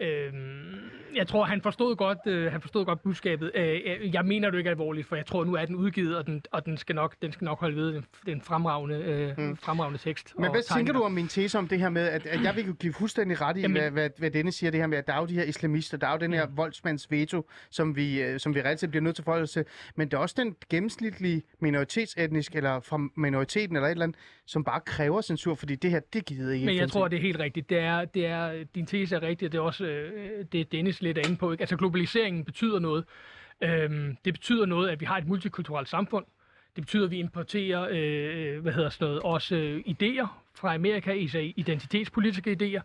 [0.00, 3.50] Øhm, jeg tror, han forstod godt, øh, han forstod godt budskabet.
[3.54, 6.26] Øh, øh, jeg mener det ikke alvorligt, for jeg tror, nu er den udgivet, og
[6.26, 7.92] den, og den, skal, nok, den skal nok holde ved.
[7.92, 9.56] Den, den fremragende, øh, mm.
[9.56, 10.34] fremragende tekst.
[10.38, 12.66] Men hvad tænker du om min tese om det her med, at, at jeg vil
[12.66, 15.06] jo give fuldstændig ret i, Jamen- hvad, hvad, hvad denne siger, det her med, at
[15.06, 18.22] der er jo de her islamister, der er jo den her voldsmands veto, som vi,
[18.22, 19.64] øh, som vi relativt bliver nødt til at forholde til,
[19.96, 24.64] men der er også den gennemsnitlige minoritetsetnisk, eller fra minoriteten eller et eller andet, som
[24.64, 27.38] bare kræver censur, fordi det her, det gider ikke Men jeg tror, det er helt
[27.38, 27.70] rigtigt.
[27.70, 31.02] Det er, det er, din tese er rigtig, og det er også øh, det, Dennis
[31.02, 31.52] lidt er inde på.
[31.52, 31.62] Ikke?
[31.62, 33.04] Altså globaliseringen betyder noget.
[33.62, 36.24] Øhm, det betyder noget, at vi har et multikulturelt samfund.
[36.76, 41.12] Det betyder, at vi importerer øh, hvad hedder sådan noget, også øh, idéer fra Amerika,
[41.12, 42.80] især identitetspolitiske idéer.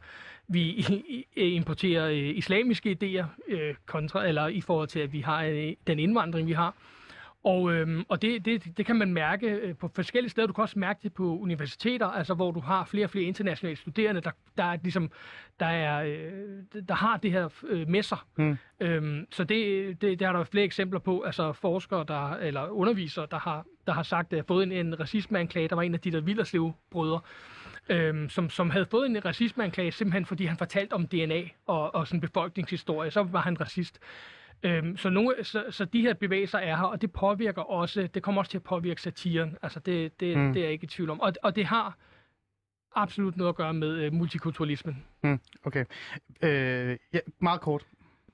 [0.47, 5.19] Vi i, i, importerer øh, islamiske idéer, øh, kontra, eller i forhold til, at vi
[5.19, 6.75] har øh, den indvandring, vi har.
[7.43, 10.47] Og, øhm, og det, det, det kan man mærke øh, på forskellige steder.
[10.47, 13.77] Du kan også mærke det på universiteter, altså hvor du har flere og flere internationale
[13.77, 15.11] studerende, der, der, er, ligesom,
[15.59, 18.17] der, er, øh, der har det her øh, med sig.
[18.37, 18.57] Mm.
[18.79, 23.27] Øhm, så det, det, der er der flere eksempler på, altså forskere der, eller undervisere,
[23.31, 25.67] der har, der har sagt, at har fået en, en racismeanklage.
[25.67, 27.19] Der var en af de der Villerslev-brødre,
[27.89, 32.07] øhm, som, som havde fået en racismeanklage, simpelthen fordi han fortalte om DNA og, og
[32.07, 33.11] sådan befolkningshistorie.
[33.11, 33.99] Så var han racist.
[34.63, 38.23] Øhm, så, nogle, så, så de her bevægelser er her, og det påvirker også, det
[38.23, 39.57] kommer også til at påvirke satiren.
[39.61, 40.43] Altså det, det, Mm.
[40.43, 40.53] mm.
[40.53, 41.21] det er jeg ikke i tvivl om.
[41.21, 41.97] Og, og det har
[42.95, 45.03] absolut noget at gøre med øh, multikulturalismen.
[45.63, 45.85] Okay.
[46.41, 47.85] Øh, ja, meget kort.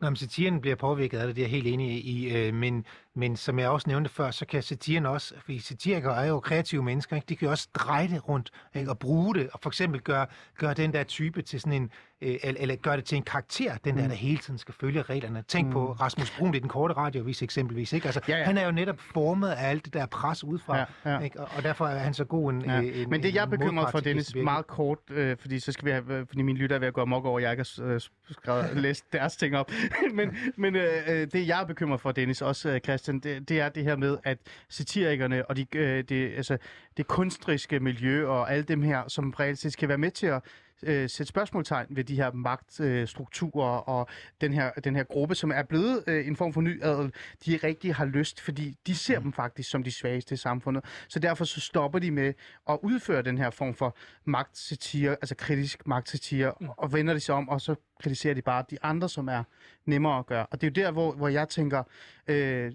[0.02, 2.86] Nå, men satiren bliver påvirket af det, det er jeg helt enig i, øh, men,
[3.16, 6.84] men som jeg også nævnte før, så kan satiren også, fordi satirikere er jo kreative
[6.84, 7.26] mennesker, ikke?
[7.30, 8.90] de kan jo også dreje det rundt ikke?
[8.90, 10.28] og bruge det, og for eksempel gøre,
[10.58, 11.92] gøre den der type til sådan en,
[12.22, 15.02] øh, eller, eller gøre det til en karakter, den der, der hele tiden skal følge
[15.02, 15.44] reglerne.
[15.48, 15.74] Tænk mm.
[15.74, 18.06] på Rasmus Brun, er den korte radiovis eksempelvis, ikke?
[18.06, 20.86] Altså, Ja, ja, han er jo netop formet af alt det der pres udefra, Ja,
[21.06, 21.20] ja.
[21.20, 21.40] Ikke?
[21.40, 22.82] Og, og derfor er han så god en, Ja.
[22.82, 25.92] en Men det jeg er bekymret for, Dennis, meget kort, øh, fordi så skal vi
[25.92, 27.86] have, øh, fordi mine lytter er ved at gå amok over, at jeg ikke har
[27.86, 28.02] øh,
[28.32, 29.72] skrevet, læst deres ting op.
[30.18, 33.60] men men øh, øh, det jeg er bekymret for, Dennis, også øh, Christian, det, det
[33.60, 34.38] er det her med, at
[34.70, 36.58] satirikerne og de, øh, det, altså,
[36.98, 40.44] det kunstriske miljø og alle dem her, som reelt set skal være med til at
[40.84, 44.08] øh, sætte spørgsmålstegn ved de her magtstrukturer og
[44.42, 47.14] den her, den her gruppe, som er blevet øh, en form for ny adel,
[47.46, 50.86] de rigtig har lyst, fordi de ser dem faktisk som de svageste i samfundet.
[51.08, 52.34] Så derfor så stopper de med
[52.70, 56.70] at udføre den her form for magtsatire, altså kritisk magtsatire, mm.
[56.78, 59.44] og vender de sig om, og så kritiserer de bare de andre, som er
[59.86, 60.46] nemmere at gøre.
[60.46, 61.84] Og det er jo der, hvor, hvor jeg tænker,
[62.28, 62.72] øh,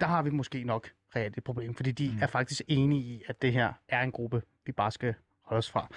[0.00, 2.22] der har vi måske nok reelt et problem, fordi de mm.
[2.22, 5.14] er faktisk enige i, at det her er en gruppe, vi bare skal
[5.44, 5.88] holde os fra.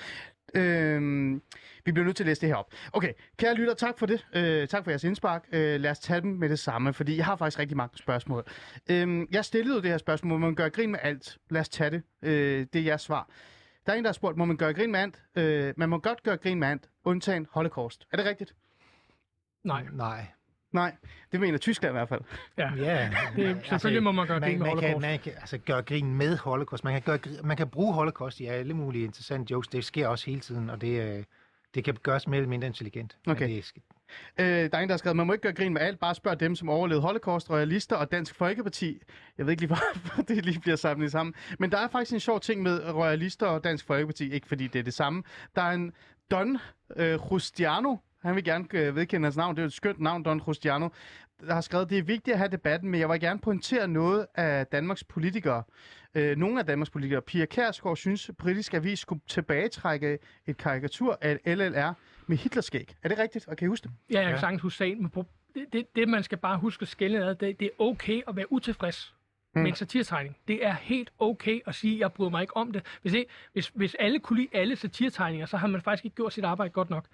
[0.54, 1.42] Øhm,
[1.86, 2.74] vi bliver nødt til at læse det her op.
[2.94, 4.28] Okay, kære lytter, tak for det.
[4.36, 5.46] Øh, tak for jeres indspark.
[5.52, 8.44] Øh, lad os tage dem med det samme, fordi jeg har faktisk rigtig mange spørgsmål.
[8.90, 11.38] Øhm, jeg stillede jo det her spørgsmål, må man gøre grin med alt?
[11.50, 12.04] Lad os tage det.
[12.22, 13.30] Øh, det er jeres svar.
[13.86, 15.22] Der er en, der har spurgt, må man gøre grin med alt?
[15.36, 18.08] Øh, man må godt gøre grin med alt, undtagen holocaust.
[18.12, 18.56] Er det rigtigt?
[19.64, 19.86] Nej.
[19.92, 20.26] Nej.
[20.74, 20.96] Nej,
[21.32, 22.22] det mener Tyskland i hvert fald.
[22.58, 22.72] Ja.
[22.78, 26.16] Ja, Det, selvfølgelig må man gøre grin med man, kan, man kan altså, gøre grin
[26.16, 26.84] med holocaust.
[26.84, 29.68] Man kan, gøre, man kan bruge holocaust i alle mulige interessante jokes.
[29.68, 31.24] Det sker også hele tiden, og det, øh,
[31.76, 33.18] det kan gøres mere eller mindre intelligent.
[33.26, 33.48] Men Okay.
[33.50, 33.90] Det er, sk-
[34.40, 36.16] Øh, der er en, der har skrevet, man må ikke gøre grin med alt, bare
[36.16, 39.02] spørg dem, som overlevede holocaust, royalister og Dansk Folkeparti.
[39.38, 41.34] Jeg ved ikke lige, hvorfor det lige bliver samlet sammen.
[41.60, 44.80] Men der er faktisk en sjov ting med royalister og Dansk Folkeparti, ikke fordi det
[44.80, 45.24] er det samme.
[45.56, 45.94] Der er en
[46.32, 46.58] Don
[46.96, 50.42] øh, Justiano, han vil gerne øh, vedkende hans navn, det er et skønt navn, Don
[50.48, 50.90] Justiano,
[51.48, 54.26] der har skrevet, det er vigtigt at have debatten, men jeg vil gerne pointere noget
[54.36, 55.64] af Danmarks politikere.
[56.16, 57.22] Øh, nogle af Danmarks politikere.
[57.22, 61.94] Pia Kærsgaard synes, at britisk avis skulle tilbagetrække et karikatur af LLR
[62.28, 62.96] med Hitlerskæg.
[63.04, 63.48] Er det rigtigt?
[63.48, 63.92] Og kan I huske det?
[64.10, 64.40] Ja, jeg kan Ja.
[64.40, 65.12] sagtens huske sagen, men
[65.56, 68.36] det, det, det, man skal bare huske at skælde ad, det, det er okay at
[68.36, 69.16] være utilfreds
[69.56, 69.62] mm.
[69.62, 70.38] med en satiretegning.
[70.48, 72.86] Det er helt okay at sige, at jeg bryder mig ikke om det.
[73.02, 76.34] Hvis, ikke, hvis, hvis alle kunne lide alle satiretegninger, så har man faktisk ikke gjort
[76.34, 77.06] sit arbejde godt nok.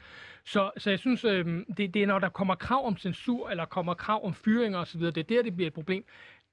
[0.43, 1.45] Så, så jeg synes, øh,
[1.77, 5.01] det, det er når der kommer krav om censur, eller kommer krav om fyringer osv.,
[5.01, 6.03] det er der, det bliver et problem.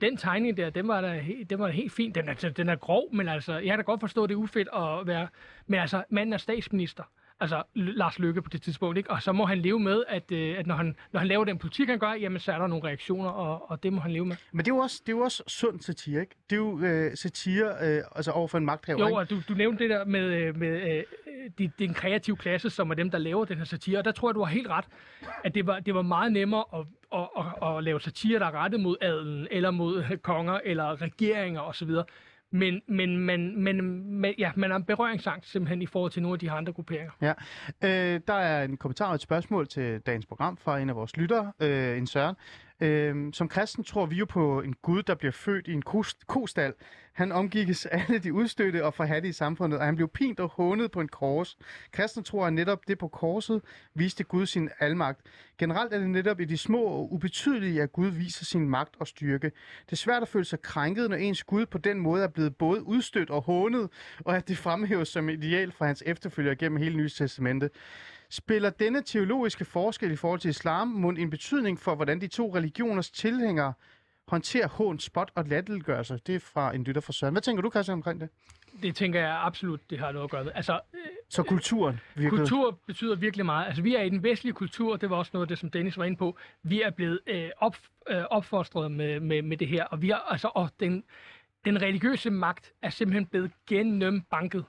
[0.00, 2.14] Den tegning der, den var da den var helt fin.
[2.14, 4.38] Den er, den er grov, men altså, jeg kan da godt forstå, at det er
[4.38, 5.28] ufedt at være...
[5.66, 7.04] Men altså, manden er statsminister.
[7.40, 9.10] Altså, Lars Løkke på det tidspunkt, ikke?
[9.10, 11.58] Og så må han leve med, at, øh, at når, han, når han laver den
[11.58, 14.26] politik, han gør, jamen, så er der nogle reaktioner, og, og det må han leve
[14.26, 14.36] med.
[14.52, 16.34] Men det er jo også, det er jo også sund satire, ikke?
[16.50, 19.18] Det er jo øh, satire øh, altså over for en magthaver, Jo, ikke?
[19.18, 21.04] og du, du nævnte det der med, øh, med øh,
[21.58, 23.98] de, den kreative klasse, som er dem, der laver den her satire.
[23.98, 24.84] Og der tror jeg, du har helt ret,
[25.44, 27.28] at det var, det var meget nemmere at, at,
[27.62, 31.60] at, at lave satire, der er rettet mod adelen, eller mod øh, konger, eller regeringer
[31.60, 31.90] osv.
[32.52, 36.34] Men, men, men, men, men ja, man har en berøringsangst simpelthen i forhold til nogle
[36.34, 37.12] af de her andre grupperinger.
[37.22, 37.32] Ja.
[37.82, 41.16] Øh, der er en kommentar og et spørgsmål til dagens program fra en af vores
[41.16, 42.36] lyttere, øh, en Søren.
[42.80, 45.82] Øhm, som kristen tror vi jo på en Gud, der bliver født i en
[46.26, 46.74] kostal.
[47.12, 50.90] Han omgikkes alle de udstødte og forhatte i samfundet, og han blev pint og hånet
[50.90, 51.58] på en kors.
[51.92, 53.62] Kristen tror, at netop det på korset
[53.94, 55.20] viste Gud sin almagt.
[55.58, 59.06] Generelt er det netop i de små og ubetydelige, at Gud viser sin magt og
[59.06, 59.50] styrke.
[59.86, 62.56] Det er svært at føle sig krænket, når ens Gud på den måde er blevet
[62.56, 63.88] både udstødt og hånet,
[64.24, 67.70] og at det fremhæves som ideal for hans efterfølgere gennem hele Nye Testamente.
[68.30, 72.54] Spiller denne teologiske forskel i forhold til islam mund en betydning for, hvordan de to
[72.54, 73.72] religioners tilhængere
[74.28, 76.20] håndterer hån, spot og latterliggørelse?
[76.26, 77.34] Det er fra en lytter fra Søren.
[77.34, 78.28] Hvad tænker du, Christian, omkring det?
[78.82, 80.52] Det tænker jeg absolut, det har noget at gøre med.
[80.54, 82.38] Altså, øh, Så kulturen virkelig.
[82.38, 83.66] kultur betyder virkelig meget.
[83.66, 85.98] Altså, vi er i den vestlige kultur, det var også noget af det, som Dennis
[85.98, 86.36] var inde på.
[86.62, 87.76] Vi er blevet øh, op,
[88.10, 91.04] øh, opfostret med, med, med det her, og, vi har, altså, og den,
[91.64, 94.64] den religiøse magt er simpelthen blevet gennembanket.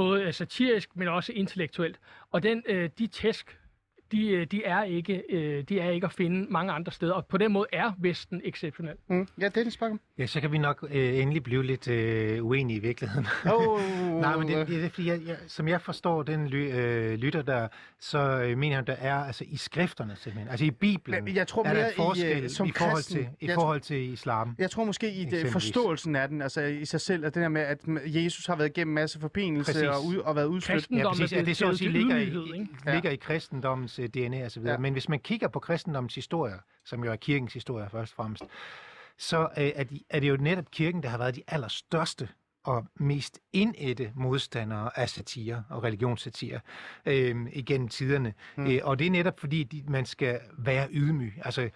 [0.00, 2.00] Både øh, satirisk, men også intellektuelt.
[2.30, 3.59] Og den, øh, de tæsk,
[4.12, 7.12] de, øh, de, er ikke, øh, de er ikke at finde mange andre steder.
[7.12, 8.94] Og på den måde er Vesten exceptionel.
[9.08, 9.28] Mm.
[9.40, 9.96] Ja, Dennis Bakker.
[10.18, 13.26] Ja, så kan vi nok øh, endelig blive lidt øh, uenige i virkeligheden.
[13.52, 13.80] Oh,
[14.20, 17.42] Nej, men det, det er fordi, jeg, jeg, som jeg forstår den ly, øh, lytter
[17.42, 17.68] der,
[18.00, 21.46] så øh, mener han, der er altså i skrifterne simpelthen, altså i Bibelen, Men jeg
[21.46, 23.16] tror er der mere et i, forskel øh, som i forhold kristen.
[23.16, 24.54] til, i Jeg forhold til islam.
[24.58, 25.52] Jeg tror måske i det, Eksempelvis.
[25.52, 28.68] forståelsen af den, altså i sig selv, at det der med, at Jesus har været
[28.68, 29.88] igennem masse forpinelse Præcis.
[29.88, 30.86] og, ud, og været udstødt.
[30.90, 31.32] Ja, præcis.
[31.32, 32.24] er Ja, det så at sige ligger i,
[32.92, 34.74] ligger i kristendommens uh, DNA og så videre.
[34.74, 34.78] Ja.
[34.78, 38.44] Men hvis man kigger på kristendommens historie, som jo er kirkens historie først og fremmest,
[39.18, 42.28] så uh, er, de, er det jo netop kirken, der har været de allerstørste
[42.64, 46.60] og mest indætte modstandere af satire og religionssatire
[47.06, 48.34] øh, igennem tiderne.
[48.56, 48.66] Mm.
[48.66, 51.34] Øh, og det er netop fordi, de, man skal være ydmyg.
[51.44, 51.70] Altså,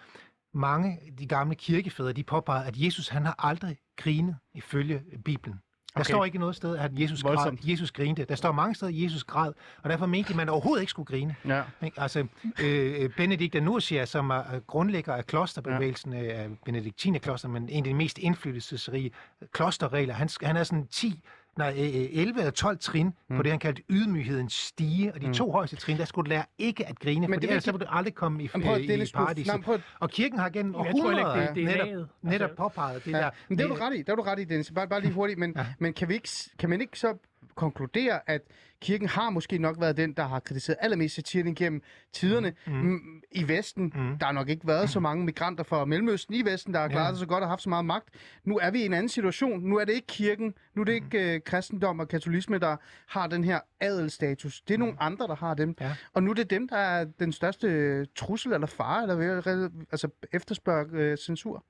[0.53, 5.59] mange de gamle kirkefædre, de påpegede, at Jesus han har aldrig grinet ifølge Bibelen.
[5.95, 6.11] Der Okay.
[6.11, 7.57] står ikke noget sted, at Jesus, græd.
[7.63, 8.25] Jesus grinte.
[8.25, 11.35] Der står mange steder, at Jesus græd, og derfor mente man overhovedet ikke skulle grine.
[11.47, 11.61] Ja.
[11.83, 12.01] Ikke?
[12.01, 12.27] Altså,
[12.61, 16.19] øh, Benedikt af Nursia, som er øh, grundlægger af klosterbevægelsen, ja.
[16.19, 19.11] af Benediktinerkloster, men en af de mest indflydelsesrige
[19.51, 21.21] klosterregler, han, han er sådan 10,
[21.57, 23.37] nej, øh, øh, 11 eller 12 trin mm.
[23.37, 25.33] på det, han kaldte ydmyghedens stige, og de mm.
[25.33, 27.61] to højeste trin, der skulle du lære ikke at grine, Men for det ellers vil
[27.61, 29.53] så vil du aldrig komme i, prøv, øh, i paradiset.
[29.53, 32.07] nej, prøv, Og kirken har gennem århundreder ikke, er netop, laget.
[32.21, 33.17] netop Altså- påpeget det ja.
[33.17, 33.29] der.
[33.49, 34.71] Men det er du ret i, det er du ret i, Dennis.
[34.71, 35.65] Bare, bare lige hurtigt, men, ja.
[35.79, 36.29] men kan, vi ikke,
[36.59, 37.13] kan man ikke så
[37.55, 38.41] konkludere, at
[38.81, 41.81] kirken har måske nok været den, der har kritiseret allermest satiren igennem
[42.13, 42.99] tiderne mm.
[43.31, 43.83] i Vesten.
[43.95, 44.17] Mm.
[44.19, 47.05] Der har nok ikke været så mange migranter fra Mellemøsten i Vesten, der har klaret
[47.05, 47.11] Ja.
[47.11, 48.09] sig så godt og haft så meget magt.
[48.43, 49.59] Nu er vi i en anden situation.
[49.63, 52.77] Nu er det ikke kirken, nu er det ikke øh, kristendom og katolisme, der
[53.07, 54.61] har den her adelstatus.
[54.61, 55.75] Det er nogle andre, der har dem.
[55.81, 55.95] Ja.
[56.13, 60.87] Og nu er det dem, der er den største trussel eller fare, eller altså efterspørge
[60.91, 61.65] øh, censur.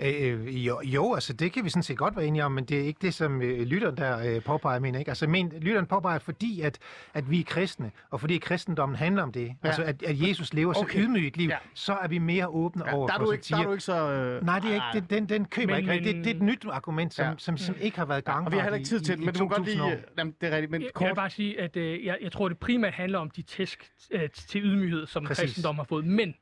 [0.00, 2.78] Øh, jo, jo, altså det kan vi sådan set godt være enige om, men det
[2.80, 5.10] er ikke det, som øh, lytteren der øh, påpeger, mener ikke.
[5.10, 6.78] Altså men, lytteren påpeger, fordi at,
[7.14, 9.52] at vi er kristne, og fordi kristendommen handler om det, ja.
[9.68, 10.98] altså at, at Jesus lever så Okay.
[11.00, 11.56] ydmygt et liv, Ja.
[11.74, 13.72] så er vi mere åbne Ja, over der, er for du ikke, der er du
[13.72, 14.12] ikke så...
[14.12, 16.16] Øh, Nej, det er ikke, det, den, den køber Men- ikke rigtigt.
[16.16, 17.30] Det, det er et nyt argument, som, Ja.
[17.30, 17.34] ja.
[17.38, 19.22] som, som ikke har været gangbart og vi har heller ikke tid til i, det,
[19.22, 19.84] i, men du må godt 2000 lige...
[19.92, 19.96] år.
[19.96, 21.08] øh, Jamen, det er rigtigt, men Jeg, jeg kort...
[21.08, 24.30] vil bare sige, at øh, jeg, jeg tror, det primært handler om de tæsk øh,
[24.30, 25.42] til ydmyghed, som Præcis.
[25.44, 26.04] kristendom har fået.
[26.06, 26.34] Men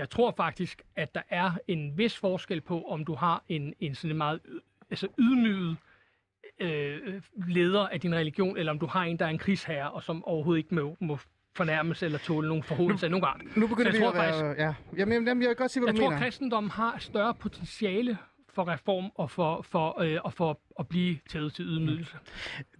[0.00, 3.94] jeg tror faktisk, at der er en vis forskel på, om du har en, en
[3.94, 4.40] sådan meget
[4.90, 5.76] altså ydmyget
[6.60, 10.02] øh, leder af din religion, eller om du har en, der er en krigsherre, og
[10.02, 11.18] som overhovedet ikke må, må
[11.56, 13.40] fornærmes eller tåle nogen forholdelse af nogen art.
[13.56, 14.32] Nu begynder Så vi jeg at tror være...
[14.32, 14.74] faktisk- ja.
[14.96, 16.16] Jamen, jamen, jeg kan godt se, hvad Jeg du tror, mener.
[16.16, 18.18] at kristendommen har større potentiale
[18.52, 22.16] for reform og for, for, øh, og for at blive taget til ydmygelse.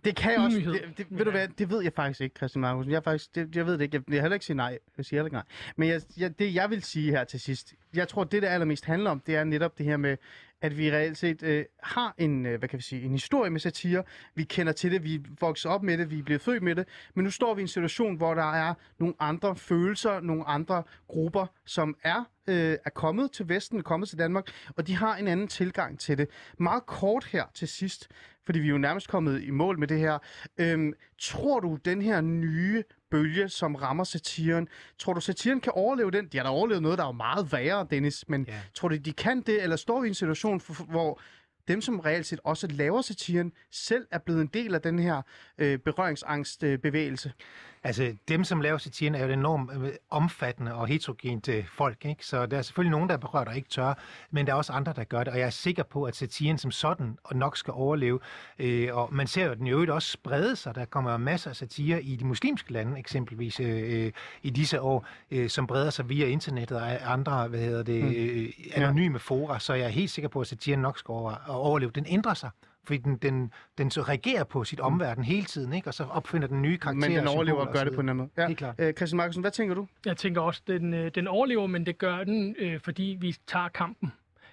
[0.05, 0.59] Det kan jeg også...
[0.59, 2.93] Det, det, ved du hvad, det ved jeg faktisk ikke, Christian Markusen.
[2.93, 3.95] Jeg, faktisk, det, jeg ved det ikke.
[3.97, 4.79] Jeg, jeg vil heller ikke sige nej.
[4.97, 5.45] Jeg siger heller ikke nej.
[5.77, 8.85] Men jeg, jeg, det, jeg vil sige her til sidst, jeg tror, det, det allermest
[8.85, 10.16] handler om, det er netop det her med,
[10.62, 13.61] at vi reelt set øh, har en, øh, hvad kan vi sige, en historie med
[13.61, 14.02] satire.
[14.34, 16.88] Vi kender til det, vi vokser op med det, vi er blevet født med det.
[17.14, 20.82] Men nu står vi i en situation, hvor der er nogle andre følelser, nogle andre
[21.08, 24.46] grupper, som er, øh, er kommet til Vesten, er kommet til Danmark,
[24.76, 26.28] og de har en anden tilgang til det.
[26.58, 28.08] Meget kort her til sidst,
[28.46, 30.18] fordi vi er jo nærmest kommet i mål med det her.
[30.58, 36.11] Øhm, tror du, den her nye bølge, som rammer satiren, tror du, satiren kan overleve
[36.11, 36.26] den?
[36.28, 38.61] De har da overlevet noget, der er jo meget værre, Dennis, men Ja.
[38.74, 41.20] tror du, de kan det, eller står vi i en situation, hvor
[41.68, 45.22] dem, som reelt set også laver satiren, selv er blevet en del af den her
[45.58, 47.28] øh, berøringsangstbevægelse?
[47.28, 47.80] Øh?
[47.83, 52.05] Altså, dem, som laver satiren, er jo et enormt øh, omfattende og heterogent øh, folk,
[52.05, 52.26] ikke?
[52.26, 53.95] Så der er selvfølgelig nogen, der er berørt og ikke tør,
[54.31, 56.59] men der er også andre, der gør det, og jeg er sikker på, at satiren
[56.59, 58.20] som sådan og nok skal overleve.
[58.59, 60.74] Øh, og man ser jo den i øvrigt også sprede sig.
[60.74, 64.12] Der kommer masser af satire i de muslimske lande, eksempelvis øh, øh,
[64.43, 68.53] i disse år, øh, som breder sig via internettet og andre, hvad hedder det, øh,
[68.74, 71.91] anonyme fora, så jeg er helt sikker på, at satiren nok skal over, overleve.
[71.91, 72.51] Den ændrer sig,
[72.85, 75.89] fordi den, den, den så reagerer på sit omverden hele tiden, ikke?
[75.89, 77.11] og så opfinder den nye karakterer.
[77.11, 78.31] Men den overlever og gør det på en anden måde.
[78.43, 78.47] Ja.
[78.47, 78.74] Helt klart.
[78.78, 79.87] Øh, Christian Markusen, hvad tænker du?
[80.07, 83.68] Jeg tænker også, den, øh, den overlever, men det gør den, øh, fordi vi tager
[83.68, 84.12] kampen.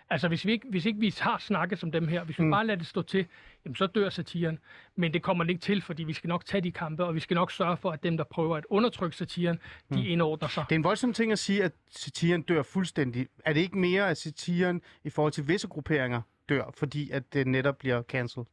[0.10, 2.48] Altså, hvis, vi ikke, hvis ikke vi har snakket som dem her, hvis vi Mm.
[2.48, 2.52] mm.
[2.52, 3.26] bare lader det stå til,
[3.66, 4.60] jamen, så dør satiren.
[4.96, 7.20] Men det kommer den ikke til, fordi vi skal nok tage de kampe, og vi
[7.20, 9.56] skal nok sørge for, at dem, der prøver at undertrykke satiren,
[9.94, 10.06] de Mm.
[10.08, 10.66] indordner sig.
[10.70, 13.28] Det er en voldsom ting at sige, at satiren dør fuldstændig.
[13.46, 17.48] Er det ikke mere, at satiren i forhold til visse grupperinger dør, fordi at det
[17.48, 18.46] netop bliver cancelled?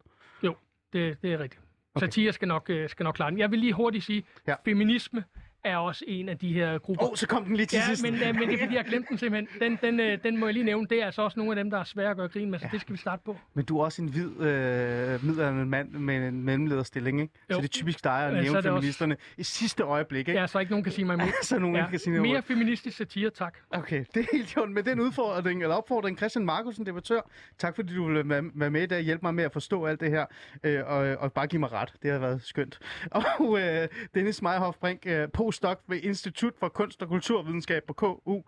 [0.42, 0.56] Jo,
[0.92, 1.62] det, det er rigtigt.
[1.94, 2.06] Okay.
[2.06, 3.38] Satire skal nok, øh, skal nok klare den.
[3.38, 4.54] Jeg vil lige hurtigt sige, ja.
[4.64, 5.24] feminisme
[5.64, 7.04] er også en af de her grupper.
[7.04, 8.02] Åh, oh, så kom den lige til Ja, sidst.
[8.02, 9.60] men, øh, men det er fordi, jeg glemte den simpelthen.
[9.60, 10.86] Den, den, øh, den må jeg lige nævne.
[10.90, 12.64] Det er altså også nogle af dem, der er svære at gøre grin med, så
[12.66, 12.70] Ja.
[12.72, 13.36] det skal vi starte på.
[13.54, 17.34] Men du er også en hvid øh, middelaldrende mand med en mellemlederstilling, ikke?
[17.50, 17.56] Så Jo.
[17.56, 20.28] det er typisk dig at Ja, så nævne er det også- feministerne i sidste øjeblik,
[20.28, 20.40] ikke?
[20.40, 21.26] Ja, så ikke nogen kan sige mig imod.
[21.42, 22.42] så nogen ikke kan sige Mere imod.
[22.42, 23.54] feministisk satire, tak.
[23.70, 24.74] Okay, det er helt jorden.
[24.74, 28.82] Med den udfordring, eller opfordring, Christian Markusen, debattør, tak fordi du ville være være med
[28.82, 30.26] i dag og hjælpe mig med at forstå alt det her,
[30.64, 31.92] øh, og, og bare give mig ret.
[32.02, 32.78] Det har været skønt.
[33.10, 38.42] Og øh, Dennis Meyerhoff Brink, øh, postdoc ved Institut for Kunst og Kulturvidenskab på KU.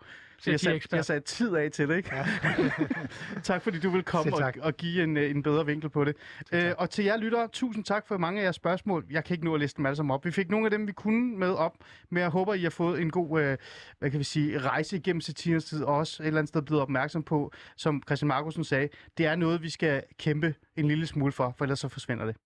[0.45, 2.15] Jeg har sat, jeg sat tid af til det, ikke?
[2.15, 2.25] Ja.
[3.43, 6.15] tak fordi du vil komme og, og give en, øh, en bedre vinkel på det.
[6.51, 9.05] Øh, og til jer lyttere, tusind tak for mange af jeres spørgsmål.
[9.09, 10.25] Jeg kan ikke nå at liste dem alle sammen op.
[10.25, 11.73] Vi fik nogle af dem, vi kunne med op,
[12.09, 13.57] men jeg håber, I har fået en god øh,
[13.99, 16.81] hvad kan vi sige, rejse igennem satirens tid, og også et eller andet sted blevet
[16.81, 21.31] opmærksom på, som Christian Markusen sagde, det er noget, vi skal kæmpe en lille smule
[21.31, 22.35] for, for ellers så forsvinder det.